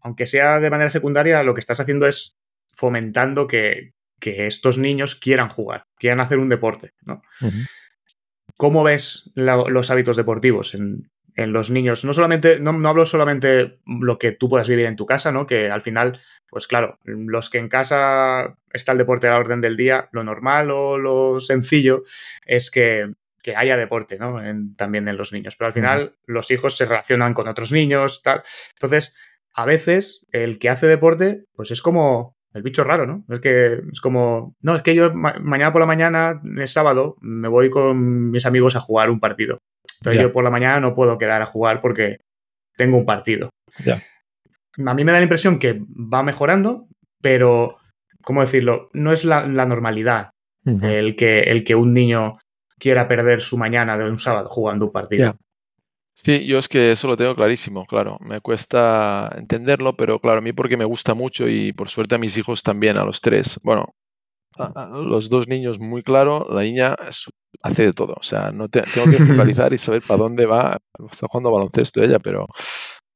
[0.00, 2.36] Aunque sea de manera secundaria, lo que estás haciendo es
[2.72, 7.22] fomentando que, estos niños quieran jugar, quieran hacer un deporte, ¿no?
[8.56, 12.04] ¿cómo ves los hábitos deportivos en, los niños?
[12.04, 15.46] No solamente, no, no, hablo solamente lo que tú puedas vivir en tu casa, ¿no?
[15.46, 19.60] Que al final, pues claro, los que en casa está el deporte a la orden
[19.60, 22.02] del día, lo normal o lo sencillo
[22.46, 23.12] es que,
[23.56, 24.40] haya deporte, ¿no?
[24.76, 25.56] también en los niños.
[25.56, 28.42] Pero al final los hijos se relacionan con otros niños, tal.
[28.74, 29.14] Entonces,
[29.52, 33.24] a veces el que hace deporte, pues es como el bicho raro, ¿no?
[33.34, 37.48] Es que es como, no, es que yo mañana por la mañana, es sábado, me
[37.48, 39.58] voy con mis amigos a jugar un partido.
[40.02, 42.18] Entonces yo por la mañana no puedo quedar a jugar porque
[42.76, 43.50] tengo un partido.
[43.86, 46.88] A mí me da la impresión que va mejorando,
[47.20, 47.76] pero,
[48.24, 48.90] ¿cómo decirlo?
[48.92, 50.30] No es la, normalidad
[50.64, 52.38] el, que, el que un niño
[52.78, 55.36] quiera perder su mañana de un sábado jugando un partido.
[56.14, 58.18] Sí, yo es que eso lo tengo clarísimo, claro.
[58.20, 62.18] Me cuesta entenderlo, pero claro, a mí porque me gusta mucho y por suerte a
[62.18, 63.60] mis hijos también, a los tres.
[63.62, 63.94] Bueno,
[64.58, 66.96] a, los dos niños muy claro, la niña
[67.62, 68.14] hace de todo.
[68.18, 70.78] O sea, no tengo que focalizar y saber para dónde va.
[71.10, 72.46] Está jugando baloncesto ella, pero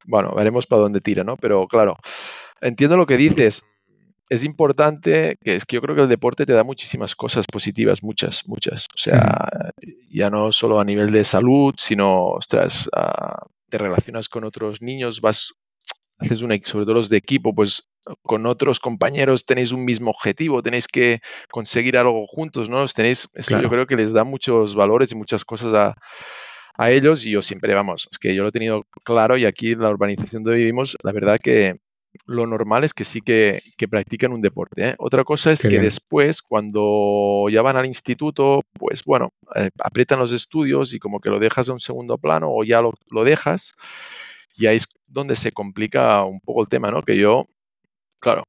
[0.05, 1.37] bueno, veremos para dónde tira, ¿no?
[1.37, 1.97] Pero claro,
[2.61, 3.65] entiendo lo que dices
[4.29, 8.03] es importante, que es que yo creo que el deporte te da muchísimas cosas positivas,
[8.03, 8.87] muchas, muchas.
[8.95, 9.49] O sea,
[10.11, 15.21] ya no solo a nivel de salud, sino, ostras, ah, te relacionas con otros niños,
[15.21, 15.55] vas,
[16.19, 17.89] haces una, sobre todo los de equipo, pues
[18.23, 22.87] con otros compañeros tenéis un mismo objetivo, tenéis que conseguir algo juntos, ¿no?
[22.87, 25.95] Tenéis, eso yo creo que les da muchos valores y muchas cosas a,
[26.77, 29.73] a ellos y yo siempre, vamos, es que yo lo he tenido claro y aquí
[29.73, 31.81] en la urbanización donde vivimos, la verdad que
[32.25, 33.61] lo normal es que sí que,
[33.91, 34.89] practican un deporte.
[34.89, 34.95] ¿eh?
[34.99, 40.33] Otra cosa es que después, cuando ya van al instituto, pues bueno, eh, aprietan los
[40.33, 43.75] estudios y como que lo dejas a un segundo plano o ya lo, dejas.
[44.55, 47.03] Y ahí es donde se complica un poco el tema, ¿no?
[47.03, 47.47] Que yo,
[48.21, 48.45] claro,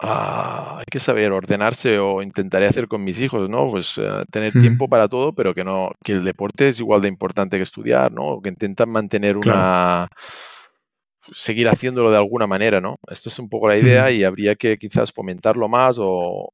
[0.00, 3.68] ah, hay que saber ordenarse o intentaré hacer con mis hijos, ¿no?
[3.70, 7.08] Pues eh, tener tiempo para todo, pero que no, que el deporte es igual de
[7.08, 8.40] importante que estudiar, ¿no?
[8.42, 10.08] Que intentan mantener una
[11.32, 12.98] seguir haciéndolo de alguna manera, ¿no?
[13.08, 16.52] Esto es un poco la idea y habría que quizás fomentarlo más o,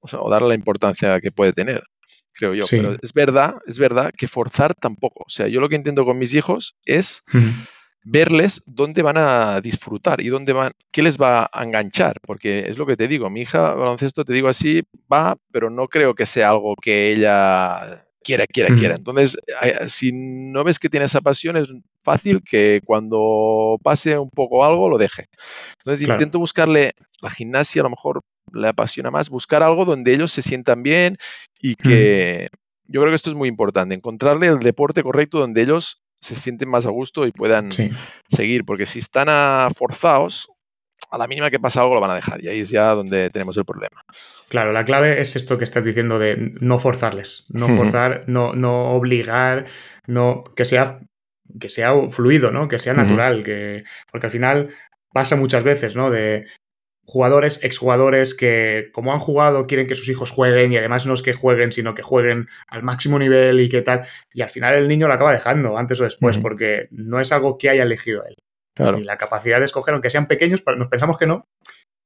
[0.00, 1.82] o, darle la importancia que puede tener,
[2.32, 2.64] creo yo.
[2.70, 5.24] Pero es verdad, es verdad que forzar tampoco.
[5.26, 7.22] O sea, yo lo que intento con mis hijos es
[8.08, 12.78] verles dónde van a disfrutar y dónde van, qué les va a enganchar, porque es
[12.78, 14.82] lo que te digo, mi hija baloncesto, te digo así,
[15.12, 18.94] va, pero no creo que sea algo que ella quiera, quiera, quiera.
[18.94, 19.38] Entonces,
[19.88, 21.66] si no ves que tiene esa pasión, es
[22.02, 25.28] fácil que cuando pase un poco algo lo deje.
[25.78, 30.30] Entonces, intento buscarle la gimnasia, a lo mejor le apasiona más, buscar algo donde ellos
[30.30, 31.18] se sientan bien
[31.60, 32.50] y que
[32.86, 36.68] yo creo que esto es muy importante, encontrarle el deporte correcto donde ellos se sienten
[36.68, 37.70] más a gusto y puedan
[38.28, 39.28] seguir, porque si están
[39.74, 40.48] forzados,
[41.10, 43.30] a la mínima que pasa algo lo van a dejar y ahí es ya donde
[43.30, 44.02] tenemos el problema.
[44.48, 48.90] Claro, la clave es esto que estás diciendo de no forzarles, no forzar, no, no
[48.90, 49.66] obligar,
[50.06, 51.00] no que sea
[51.60, 52.68] que sea fluido, ¿no?
[52.68, 54.70] Que sea natural, que porque al final
[55.12, 56.10] pasa muchas veces, ¿no?
[56.10, 56.46] De
[57.06, 61.22] jugadores, exjugadores que como han jugado quieren que sus hijos jueguen y además no es
[61.22, 64.06] que jueguen, sino que jueguen al máximo nivel y qué tal.
[64.34, 67.58] Y al final el niño lo acaba dejando antes o después porque no es algo
[67.58, 68.34] que haya elegido él.
[68.98, 71.46] Y la capacidad de escoger, aunque sean pequeños, nos pensamos que no,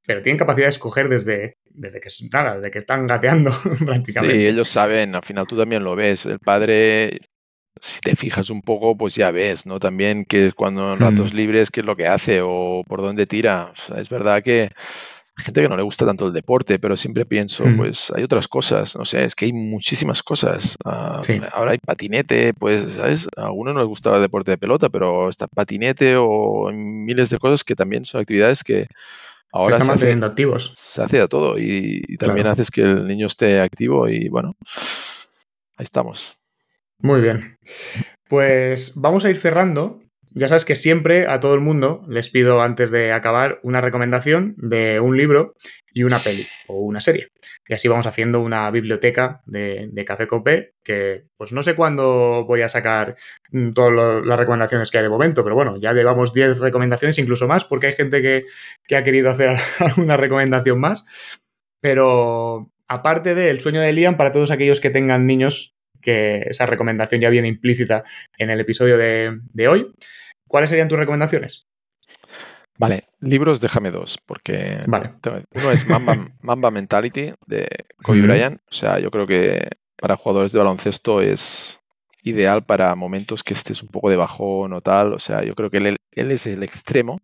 [0.05, 3.51] pero tienen capacidad de escoger desde, desde que nada, desde que están gateando
[3.85, 4.37] prácticamente.
[4.37, 6.25] Sí, ellos saben, al final tú también lo ves.
[6.25, 7.19] El padre,
[7.79, 9.79] si te fijas un poco, pues ya ves, ¿no?
[9.79, 13.73] También que cuando en ratos libres, qué es lo que hace o por dónde tira.
[13.95, 14.69] es verdad que
[15.37, 17.77] gente que no le gusta tanto el deporte, pero siempre pienso, mm.
[17.77, 20.77] pues hay otras cosas, no sé, es que hay muchísimas cosas.
[20.85, 21.21] Ah,
[21.53, 23.27] ahora hay patinete, pues, ¿sabes?
[23.35, 27.37] A algunos no les gustaba el deporte de pelota, pero está patinete o miles de
[27.37, 28.87] cosas que también son actividades que
[29.51, 30.71] ahora se, están hace, activos.
[30.75, 34.55] Se hace a todo y, también haces que el niño esté activo y bueno,
[35.77, 36.40] ahí estamos.
[37.01, 37.57] Muy bien.
[38.27, 39.99] Pues vamos a ir cerrando
[40.33, 44.55] ya sabes que siempre a todo el mundo les pido antes de acabar una recomendación
[44.57, 45.55] de un libro
[45.93, 47.27] y una peli o una serie.
[47.67, 52.61] Y así vamos haciendo una biblioteca de, Café Copé que pues no sé cuándo voy
[52.61, 53.17] a sacar
[53.51, 57.47] mm, todas las recomendaciones que hay de momento, pero bueno, ya llevamos 10 recomendaciones, incluso
[57.47, 58.45] más, porque hay gente que,
[58.87, 61.05] que ha querido hacer alguna recomendación más.
[61.81, 67.21] Pero aparte del sueño de Liam, para todos aquellos que tengan niños, que esa recomendación
[67.21, 68.03] ya viene implícita
[68.37, 69.93] en el episodio de, de hoy.
[70.47, 71.65] ¿Cuáles serían tus recomendaciones?
[72.81, 75.11] Vale, libros déjame dos, porque vale.
[75.53, 75.85] uno es
[76.41, 77.67] Mamba, Mentality de
[78.03, 78.59] Kobe Bryant.
[78.69, 81.79] O sea, yo creo que para jugadores de baloncesto es
[82.23, 85.13] ideal para momentos que estés un poco de bajón o tal.
[85.13, 85.97] O sea, yo creo que él,
[86.31, 87.21] es el extremo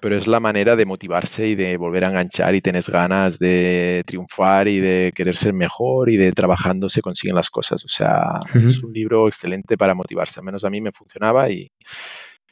[0.00, 4.04] pero es la manera de motivarse y de volver a enganchar y tienes ganas de
[4.06, 7.84] triunfar y de querer ser mejor y de trabajando se consiguen las cosas.
[7.84, 11.70] O sea, es un libro excelente para motivarse, al menos a mí me funcionaba y,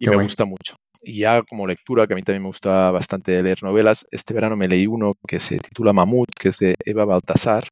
[0.01, 0.77] me gusta mucho.
[1.03, 4.57] Y ya como lectura, que a mí también me gusta bastante leer novelas, este verano
[4.57, 7.69] me leí uno que se titula Mamut, que es de Eva Baltasar,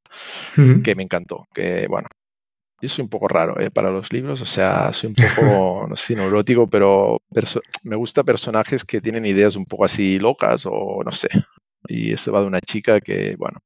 [0.85, 1.47] que me encantó.
[1.53, 2.07] Que bueno,
[2.81, 3.71] yo soy un poco raro ¿eh?
[3.71, 7.19] para los libros, o sea, soy un poco, no sé si neurótico, pero
[7.85, 11.29] me gusta personajes que tienen ideas un poco así locas o no sé.
[11.87, 13.59] Y este va de una chica que, bueno,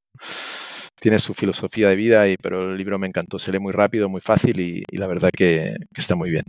[1.00, 4.08] tiene su filosofía de vida, y, pero el libro me encantó, se lee muy rápido,
[4.08, 6.44] muy fácil y, la verdad que, está muy bien.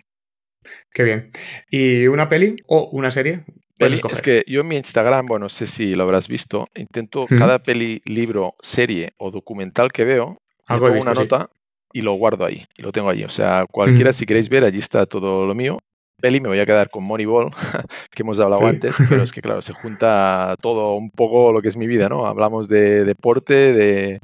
[0.92, 1.32] Qué bien.
[1.70, 3.46] ¿Y una peli o una serie?
[3.78, 7.28] Peli, es que yo en mi Instagram, bueno, no sé si lo habrás visto, intento
[7.28, 10.38] cada peli, libro, serie o documental que veo,
[10.68, 11.50] Algo pongo una nota
[11.94, 13.24] y lo guardo ahí, y lo tengo allí.
[13.24, 15.80] O sea, cualquiera, si queréis ver, allí está todo lo mío.
[16.22, 17.52] Peli me voy a quedar con Moneyball,
[18.12, 21.70] que hemos hablado antes, pero es que claro, se junta todo un poco lo que
[21.70, 22.26] es mi vida, ¿no?
[22.26, 24.20] Hablamos de deporte, de,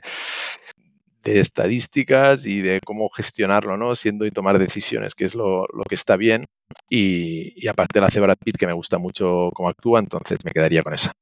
[1.23, 3.95] de estadísticas y de cómo gestionarlo, ¿no?
[3.95, 6.45] Siendo y tomar decisiones, que es lo, lo que está bien.
[6.89, 10.51] Y, y, aparte la hace Brad Pitt, que me gusta mucho cómo actúa, entonces me
[10.51, 11.13] quedaría con esa.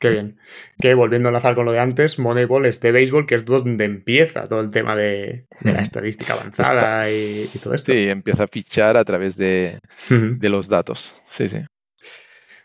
[0.00, 0.38] Qué bien.
[0.78, 3.84] Que volviendo a enlazar con lo de antes, Moneyball es de béisbol, que es donde
[3.84, 7.92] empieza todo el tema de, la estadística avanzada y, todo esto.
[7.92, 9.78] Sí, empieza a fichar a través de,
[10.08, 11.16] de los datos.
[11.28, 11.64] Sí, sí.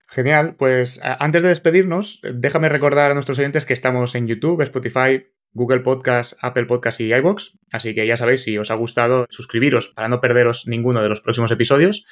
[0.07, 0.55] Genial.
[0.57, 5.81] Pues antes de despedirnos, déjame recordar a nuestros oyentes que estamos en YouTube, Spotify, Google
[5.81, 7.57] Podcast, Apple Podcast y iBox.
[7.71, 11.21] Así que ya sabéis, si os ha gustado, suscribiros para no perderos ninguno de los
[11.21, 12.05] próximos episodios.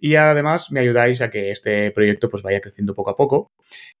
[0.00, 3.50] Y además me ayudáis a que este proyecto pues vaya creciendo poco a poco.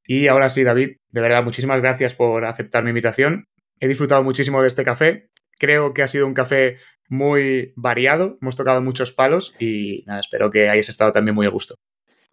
[0.06, 3.44] Y ahora sí, David, de verdad, muchísimas gracias por aceptar mi invitación.
[3.80, 5.28] He disfrutado muchísimo de este café.
[5.58, 6.78] Creo que ha sido un café
[7.08, 8.38] muy variado.
[8.40, 11.74] Hemos tocado muchos palos y nada, espero que hayas estado también muy a gusto.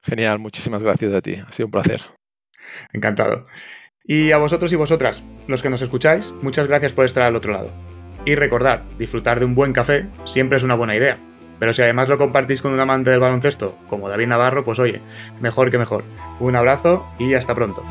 [0.01, 1.35] Genial, muchísimas gracias a ti.
[1.35, 2.01] Ha sido un placer.
[2.93, 3.47] Encantado.
[4.07, 7.51] Y a vosotros y vosotras, los que nos escucháis, muchas gracias por estar al otro
[7.51, 7.71] lado.
[8.23, 11.17] Y recordad, disfrutar de un buen café siempre es una buena idea.
[11.57, 15.01] Pero si además lo compartís con un amante del baloncesto, como David Navarro, pues oye,
[15.41, 16.03] mejor que mejor.
[16.39, 17.81] Un abrazo y hasta pronto.